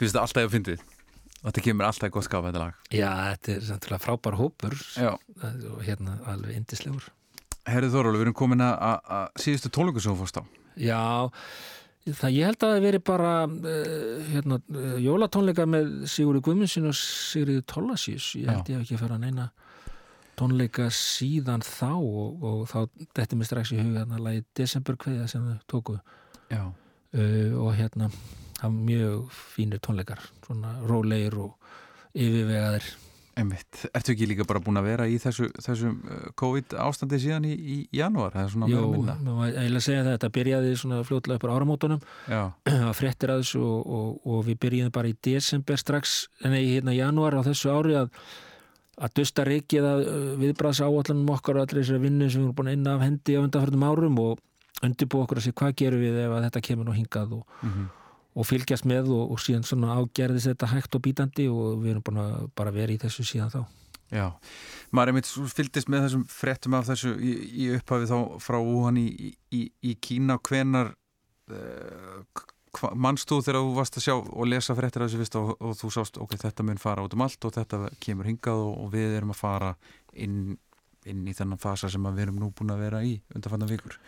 [0.00, 0.82] Finnst þetta alltaf að fyndið?
[1.40, 5.12] Þetta kemur alltaf í gott skap þetta lag Já, þetta er samtilega frábær hópur Já.
[5.14, 7.06] og hérna alveg indislegur
[7.70, 10.42] Herrið Þórólu, við erum komin að- að að síðustu tónleiku sem þú fórst á
[10.80, 11.00] Já,
[12.08, 16.96] það ég held að það veri bara uh, hérna, uh, jólatónleika með Sigurði Guðmundsson og
[17.00, 18.72] Sigurði Tollasís ég held Já.
[18.72, 19.48] ég hef ekki að fara að neina
[20.40, 22.78] tónleika síðan þá og, og þá
[23.18, 25.98] þetta mér strax í huga þarna lagi Desember kveðja sem þau tóku.
[26.50, 28.08] Uh, og hérna
[28.60, 31.54] það var mjög fínir tónleikar svona rólegir og
[32.14, 32.90] yfirvegaðir.
[33.38, 33.84] Einmitt.
[33.94, 35.92] Ertu ekki líka bara búin að vera í þessu, þessu
[36.40, 38.34] COVID ástandi síðan í, í janúar?
[38.36, 40.74] Er Jó, var eiginlega að segja það þetta byrjaði
[41.36, 42.02] upp á áramótunum.
[42.90, 46.96] Að fréttir að þessu og, og, og við byrjuðum bara í desember strax, nei, hérna
[46.96, 48.10] janúar á þessu ári að
[48.98, 50.00] að dusta reikið að
[50.42, 53.36] viðbræðs áallanum okkar og allir þessari vinnu sem við erum búin að inna af hendi
[53.38, 54.38] á undanförnum árum og
[54.82, 57.86] undirbú okkur að sé hvað gerum við ef að þetta kemur nú hingað og, Mhm.
[58.36, 62.02] og fylgjast með og, og síðan svona ágerðist þetta hægt og bítandi og við erum
[62.02, 63.64] búin að bara vera í þessu síðan þá.
[64.10, 64.26] Já,
[64.92, 68.96] maður er mitt fylgdist með þessum fréttum af þessu í, í upphafi þá frá Wuhan
[68.98, 70.38] í, í, í Kína.
[70.42, 70.94] Hvenar
[71.50, 72.24] uh,
[72.94, 75.76] mannst þú þegar þú varst að sjá og lesa fréttir af þessu fyrst og, og
[75.78, 78.92] þú sást ok, þetta mun fara út um allt og þetta kemur hingað og, og
[78.94, 79.70] við erum að fara
[80.14, 80.58] inn,
[81.08, 83.98] inn í þennan fasa sem við erum nú búin að vera í undanfannan vikur?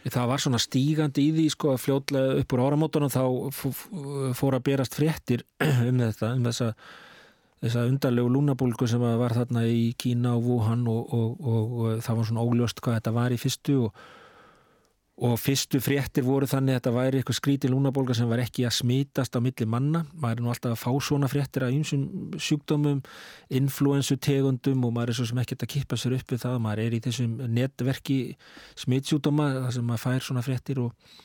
[0.00, 3.24] Það var svona stígandi í því sko að fljótlega upp úr áramótunum þá
[4.38, 5.44] fór að berast fréttir
[5.88, 6.70] um þetta, um þessa,
[7.62, 12.46] þessa undarlegu lúnabólgu sem var þarna í Kína og Wuhan og, og það var svona
[12.48, 14.08] óljóst hvað þetta var í fyrstu og,
[15.20, 18.76] og fyrstu fréttir voru þannig að þetta væri eitthvað skrítið lúnabólga sem var ekki að
[18.78, 23.02] smítast á milli manna, maður er nú alltaf að fá svona fréttir af ýmsum sjúkdómum
[23.60, 26.96] influensutegundum og maður er svo sem ekkert að kippa sér upp við það, maður er
[26.96, 28.18] í þessum netverki
[28.80, 31.16] smitsjúkdóma þar sem maður fær svona fréttir og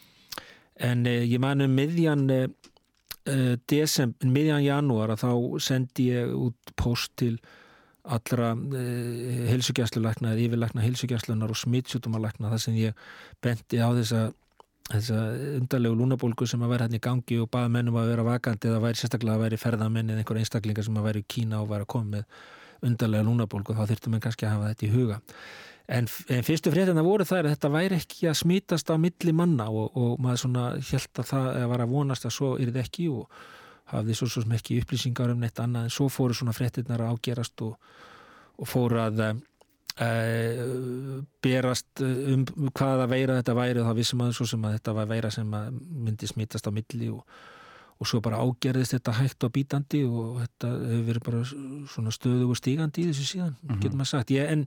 [0.75, 2.49] en eh, ég man um miðjan eh,
[3.31, 5.31] eh, miðjan janúar að þá
[5.63, 7.37] sendi ég út post til
[8.05, 13.05] allra uh, heilsugjastlulækna eða yfirlækna heilsugjastlunar og smitsjútumalækna þar sem ég
[13.43, 14.23] benti á þessa,
[14.91, 15.21] þessa
[15.61, 18.83] undarlegu lúnabólgu sem að vera hérna í gangi og baða mennum að vera vakandi eða
[18.85, 21.87] væri sérstaklega að væri ferðamenn eða einhver einstaklingar sem að væri í Kína og væri
[21.87, 22.43] að koma með
[22.85, 25.21] undarlega lúnabólgu þá þyrftum við kannski að hafa þetta í huga.
[25.85, 29.67] En, en fyrstu fréttina voru þær að þetta væri ekki að smítast á milli manna
[29.69, 32.85] og, og maður svona held að það að var að vonast að svo er þetta
[32.87, 33.43] ekki og
[33.93, 37.61] hafði svo sem ekki upplýsingar um neitt annað en svo fóru svona fréttinnar að ágerast
[37.61, 37.75] og,
[38.57, 40.07] og fóru að e,
[41.43, 42.45] berast um
[42.75, 45.51] hvaða veira þetta væri og það vissum að svo sem að þetta var veira sem
[45.51, 47.21] myndi smítast á milli og,
[48.01, 51.43] og svo bara ágerðist þetta hægt og bítandi og þetta hefur verið bara
[51.93, 53.79] svona stöðu og stígandi í þessu síðan, Mhm.
[53.85, 54.65] getur maður sagt ég, en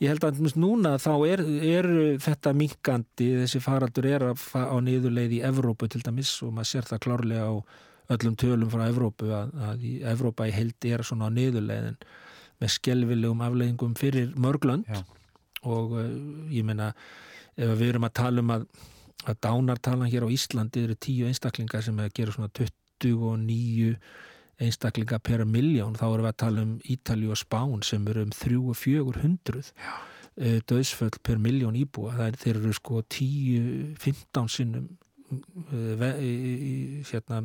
[0.00, 1.42] ég held að núna þá er,
[1.74, 1.90] er
[2.22, 7.04] þetta minkandi, þessi faraldur er á niðurleið í Evrópu til dæmis og maður sér það
[7.04, 7.54] klárlega á
[8.10, 11.98] öllum tölum frá Evrópu að, að í Evrópa í heildi er svona á niðurleiðin
[12.60, 15.00] með skelvilegum afleiðingum fyrir mörglönd Já.
[15.64, 16.08] og uh,
[16.52, 16.90] ég meina
[17.56, 18.66] ef við erum að tala um að,
[19.30, 23.94] að dánartalan hér á Íslandi eru tíu einstaklingar sem er að gera svona 29
[24.60, 28.32] einstaklingar per miljón þá erum við að tala um Ítali og Spán sem eru um
[28.36, 29.72] 3-400
[30.68, 32.14] döðsföll per miljón íbúa.
[32.16, 34.86] Það er, eru sko 10-15 sinnum
[35.32, 37.42] uh, ve- hérna,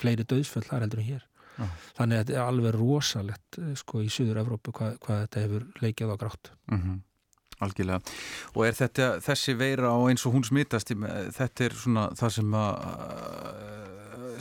[0.00, 1.66] fleiri döðsföll þar heldur en hér Já.
[2.00, 5.66] þannig að þetta er alveg rosalegt eh, sko í Suður Evrópu hvað, hvað þetta hefur
[5.84, 7.02] leikjað á grátt mm
[7.62, 8.00] Algjörlega.
[8.58, 10.96] Og er þetta þessi veira og eins og hún smittast í-
[11.36, 12.80] þetta er svona það sem að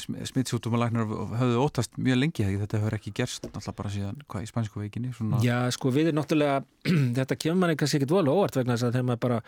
[0.04, 1.08] smittsjútumalæknar
[1.40, 4.82] höfðu óttast mjög lengi hegi þetta hefur ekki gerst alltaf bara síðan hvað í spænsku
[4.84, 5.40] veikinni svona...
[5.46, 6.58] Já, sko við erum náttúrulega
[7.20, 9.40] þetta kemur manni kannski ekkit voðalega óvart vegna þess að þegar maður bara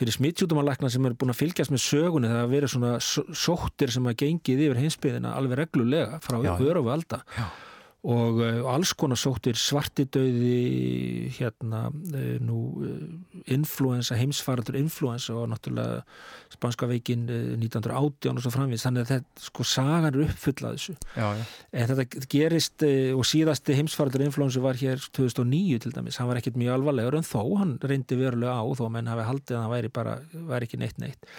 [0.00, 3.94] fyrir smittsjútumalækna sem eru búin að fylgjast með sögunni það hafa verið svona só- sóttir
[3.94, 6.68] sem að gengið yfir heimsbyðina alveg reglulega frá Já, já.
[6.72, 7.46] örufu alda Já.
[8.06, 13.00] Og uh, alls konar sóttir svartidauði hérna uh, nú uh,
[13.50, 16.04] influensa, heimsfaratur influensa og náttúrulega
[16.54, 20.78] spanska veikin uh, 1918 og svo framvís þannig að þetta sko sagan er uppfull að
[20.78, 20.94] þessu.
[21.18, 21.48] Já, já.
[21.72, 22.86] en þetta gerist
[23.18, 27.26] og síðasti heimsfaratur influensa var hér 2009 til dæmis, hann var ekkert mjög alvarlegur en
[27.26, 30.16] þó hann reyndi verulega á þó menn hafi haldið að hann væri bara,
[30.54, 31.30] væri ekki neitt neitt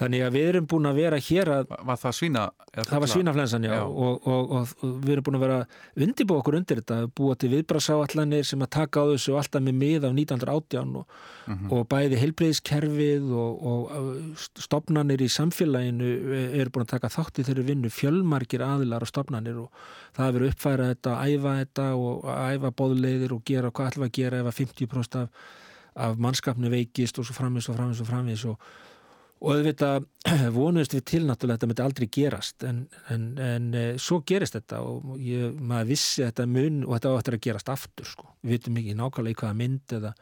[0.00, 1.72] Þannig að við erum búin að vera hér að...
[1.90, 2.42] Var það svína?
[2.72, 3.82] Það var svínaflensan, já, Já.
[3.84, 5.58] Og, og, og, og við erum búin að vera
[6.06, 10.06] undirbúa okkur undir þetta, búa til viðbrasáallanir sem að taka á þessu alltaf með mið
[10.08, 11.14] af 1918 og,
[11.68, 16.12] og bæði heilbreyðiskerfið og, og stopnanir í samfélaginu
[16.48, 20.38] eru búin að taka þátt í þeirri vinnu fjölmargir aðilar og stopnanir og það hefur
[20.38, 24.52] verið uppfæra þetta, æfa þetta og æfa bóðleiðir og gera hvað við að gera ef
[24.52, 25.50] að 50% af,
[26.08, 28.70] af mannskapni veikist og svo framvis og framvis og framvis og
[29.40, 30.06] og auðvitað
[30.56, 34.58] vonuðist við til náttúrulega að þetta myndi aldrei gerast en, en, en e, svo gerist
[34.58, 38.28] þetta og ég, maður vissi þetta mun og þetta á eftir að gerast aftur sko.
[38.44, 40.12] við vitum ekki nákvæmlega í hvaða mynd eða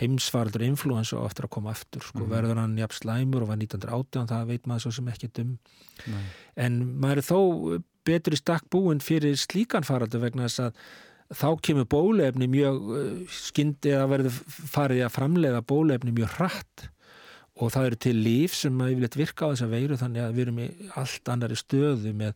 [0.00, 2.24] heimsfaraldur influensa á eftir að koma aftur sko.
[2.30, 5.54] verður hann jafn slæmur og var 1918 það veit maður svo sem ekki um
[6.08, 6.26] Nei.
[6.64, 7.40] en maður er þó
[8.08, 10.80] betur í stakk búin fyrir slíkan faraldur vegna þess að
[11.32, 14.40] þá kemur bólefni mjög skyndi að verður
[14.72, 16.88] farið að framleiða bólefni mjög hratt
[17.62, 20.44] og það eru til líf sem að yfirleitt virka á þessa veiru þannig að við
[20.46, 20.68] erum í
[20.98, 22.34] allt annari stöðu með,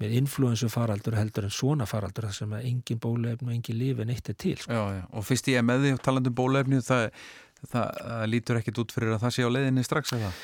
[0.00, 4.02] með influensu faraldur heldur en svona faraldur þar sem að engin bólefni og engin líf
[4.02, 4.72] er neitt er til sko.
[4.72, 7.06] Já, já, og fyrst ég er með því talandum bólefni það,
[7.62, 10.34] það, það lítur ekkit út fyrir að það sé á leiðinni strax eða?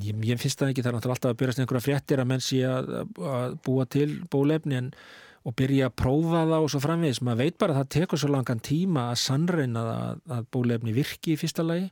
[0.00, 2.60] Ég, ég finnst það ekki, það er alltaf að byrjast einhverja fréttir að menn sé
[2.62, 2.92] að,
[3.26, 4.92] að búa til bólefni en,
[5.40, 7.22] og byrja að prófa það og svo framvegis.
[7.24, 11.34] Maður veit bara að það tekur svo langan tíma að sannreina að, að bólefni virki
[11.34, 11.88] í fyrsta lagi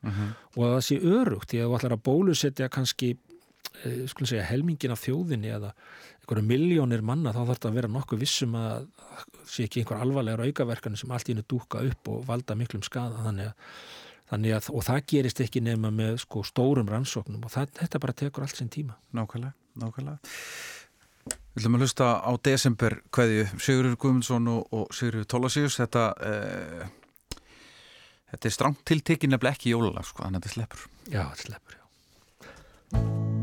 [0.56, 3.14] og að það sé örugt því að þú ætlar að bólusetja kannski
[3.84, 5.72] eh, segja helmingin af þjóðinni eða
[6.20, 10.02] einhverju miljónir manna þá þarf þetta að vera nokkuð vissum að það sé ekki einhver
[10.04, 13.80] alvarlegar aukaverkanu sem allt í hennu dúka upp og valda miklum skada þannig að
[14.28, 18.14] Þannig að, og það gerist ekki nema með sko stórum rannsóknum og það, þetta bara
[18.20, 18.98] tekur allt sinn tíma.
[19.16, 20.34] Nákvæmlega, nákvæmlega.
[21.58, 25.78] Við ætlum að hlusta á desember hverju Sigurður Guðmundsson og, og Sigurður Tólasíus.
[25.80, 27.40] Þetta, eh,
[28.30, 30.86] þetta er strangt tiltekinn nefnilega ekki jólalag, sko, þannig að þetta sleppur.
[31.08, 33.34] Já, þetta sleppur, já.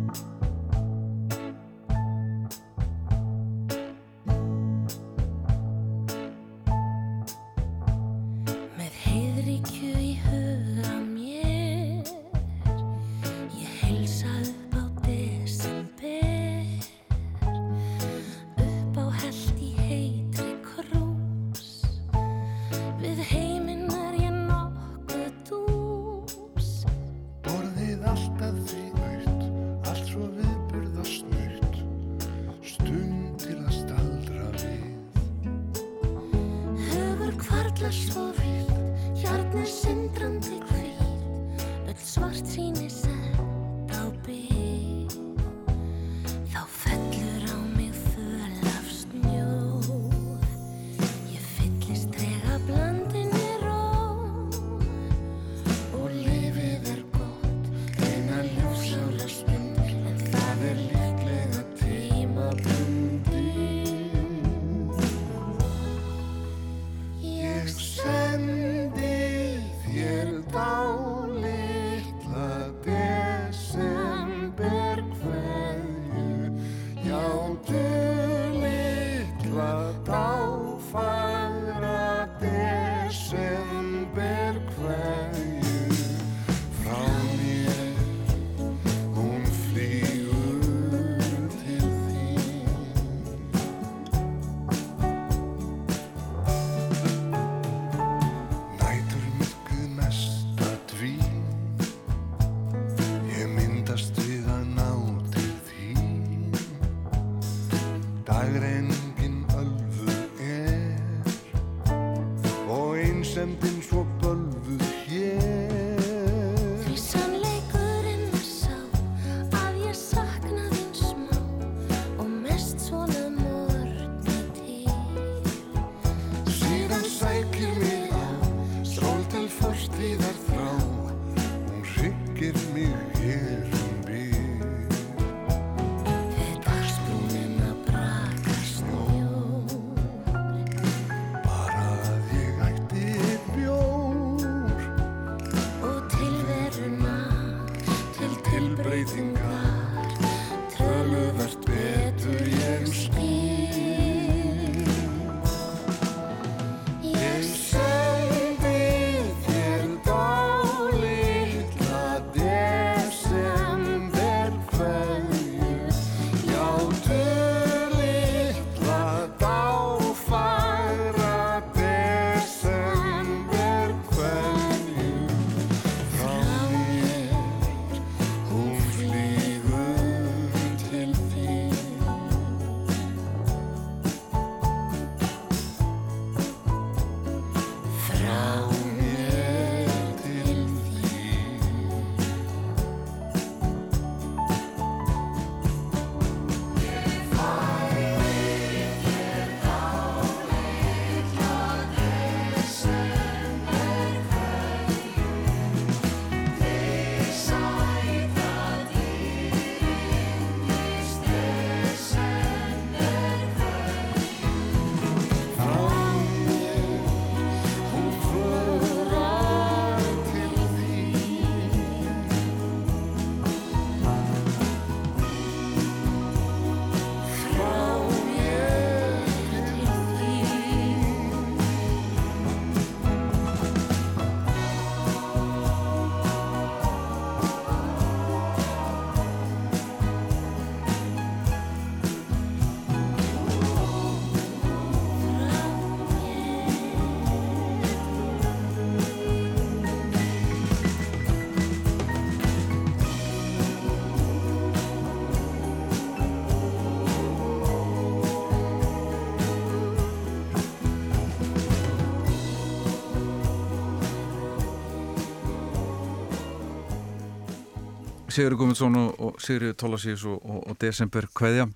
[268.35, 271.69] Sigur Gumundsson og, og Sigur Tólasís og, og, og Desember Kveðja.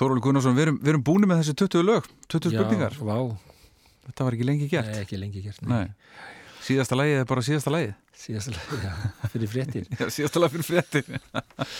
[0.00, 2.94] Þóróli Gunnarsson, við erum, við erum búin með þessi 20 lög 20 spurningar.
[2.96, 3.16] Já, vá,
[4.10, 4.88] Þetta var ekki lengi gert.
[4.90, 5.84] Nei, ekki lengi gert, nei.
[6.64, 7.92] Síðasta lagið er bara síðasta lagið.
[8.20, 9.84] Síðasta lagið, já, fyrir fréttir.
[10.00, 11.20] Já, síðasta lagið fyrir fréttir.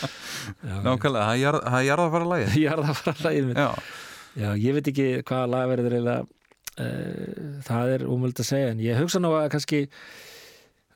[0.86, 3.60] Nákvæmlega, það jarð- það er jarðafara lagið Jarðafara lagið mitt.
[3.60, 3.96] Já,
[4.40, 8.82] Já, ég veit ekki hvaða lag verður eiginlega uh, það er umvöld að segja en
[8.84, 9.80] ég hugsa nú að kannski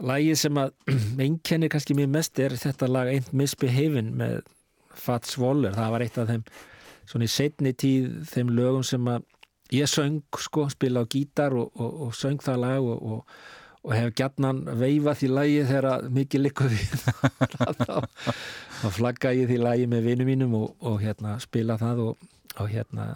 [0.02, 0.72] lagið sem að
[1.24, 4.40] einkennir kannski mér mest er þetta lag Ain't Misbehavin' með
[4.94, 6.44] Fats Waller, það var eitt af þeim
[7.04, 9.26] svona í setni tíð þeim lögum sem að
[9.74, 13.04] ég söng sko, spila á gítar og, og, og söng það lag og,
[13.84, 16.94] og, hef gjarnan veifað því lagi þegar mikið likku við.
[18.80, 20.70] Þá, flagga ég því lagi með vinum mínum og,
[21.02, 23.10] hérna spila það og hérna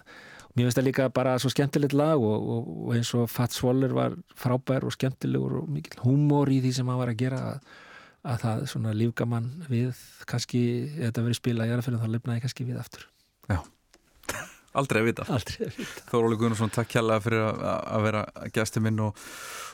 [0.57, 3.93] mér finnst það líka bara svo skemmtilegt lag og, og, og eins og Fats Waller
[3.97, 7.69] var frábær og skemmtilegur og mikil húmor í því sem hann var að gera að,
[8.33, 10.01] að það svona lífgaman við
[10.31, 10.63] kannski,
[10.99, 13.07] ef þetta verið spilað í aðrafyrir þá lifnaði kannski við aftur.
[14.79, 15.25] Aldrei að vita.
[15.33, 16.03] Aldrei að vita.
[16.11, 18.21] Þóróli Gunnarsson, takk kjærlega fyrir að, vera
[18.55, 19.17] gæsti minn og,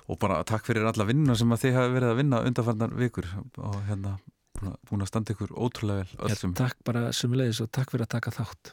[0.08, 3.26] og bara takk fyrir alla vinnuna sem að þið hafi verið að vinna undanfarnar vikur
[3.58, 4.14] og hérna
[4.88, 6.54] búin að- standa ykkur ótrúlega vel Já, öllum.
[6.56, 8.72] Takk bara sumulegis og takk fyrir að taka þátt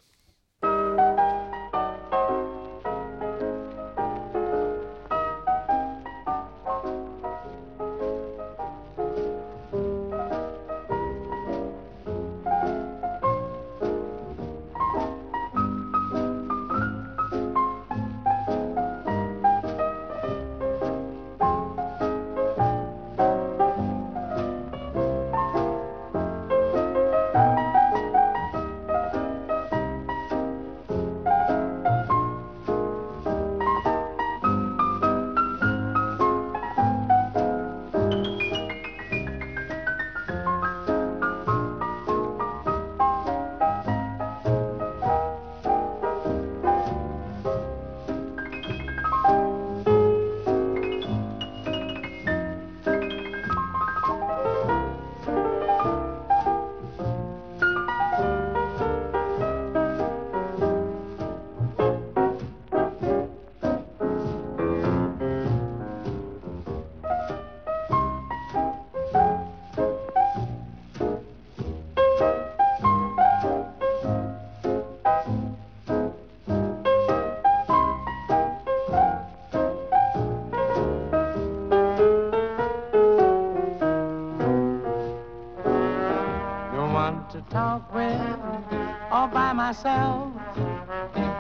[89.71, 90.27] myself.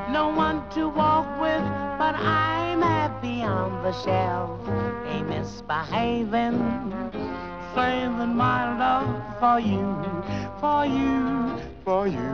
[0.09, 1.65] No one to walk with,
[1.99, 4.61] but I'm happy on the shelf.
[5.07, 6.57] Ain't misbehaving,
[7.75, 9.83] saving my love for you,
[10.61, 12.31] for you, for you,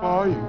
[0.00, 0.46] for you.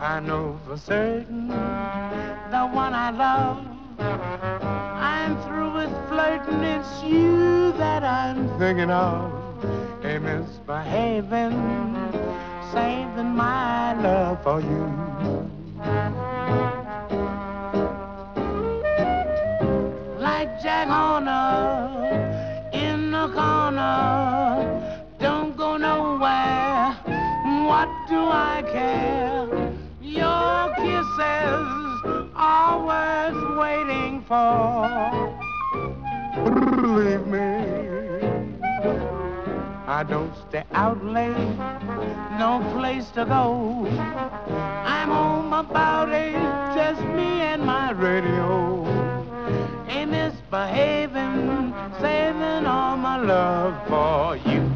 [0.00, 3.64] I know for certain the one I love.
[4.00, 9.37] I'm through with flirting, it's you that I'm thinking of.
[14.60, 15.07] You.
[39.98, 41.36] I don't stay out late,
[42.38, 43.84] no place to go.
[44.86, 46.38] I'm home about eight,
[46.76, 48.86] just me and my radio.
[49.88, 54.67] Ain't misbehaving, saving all my love for you.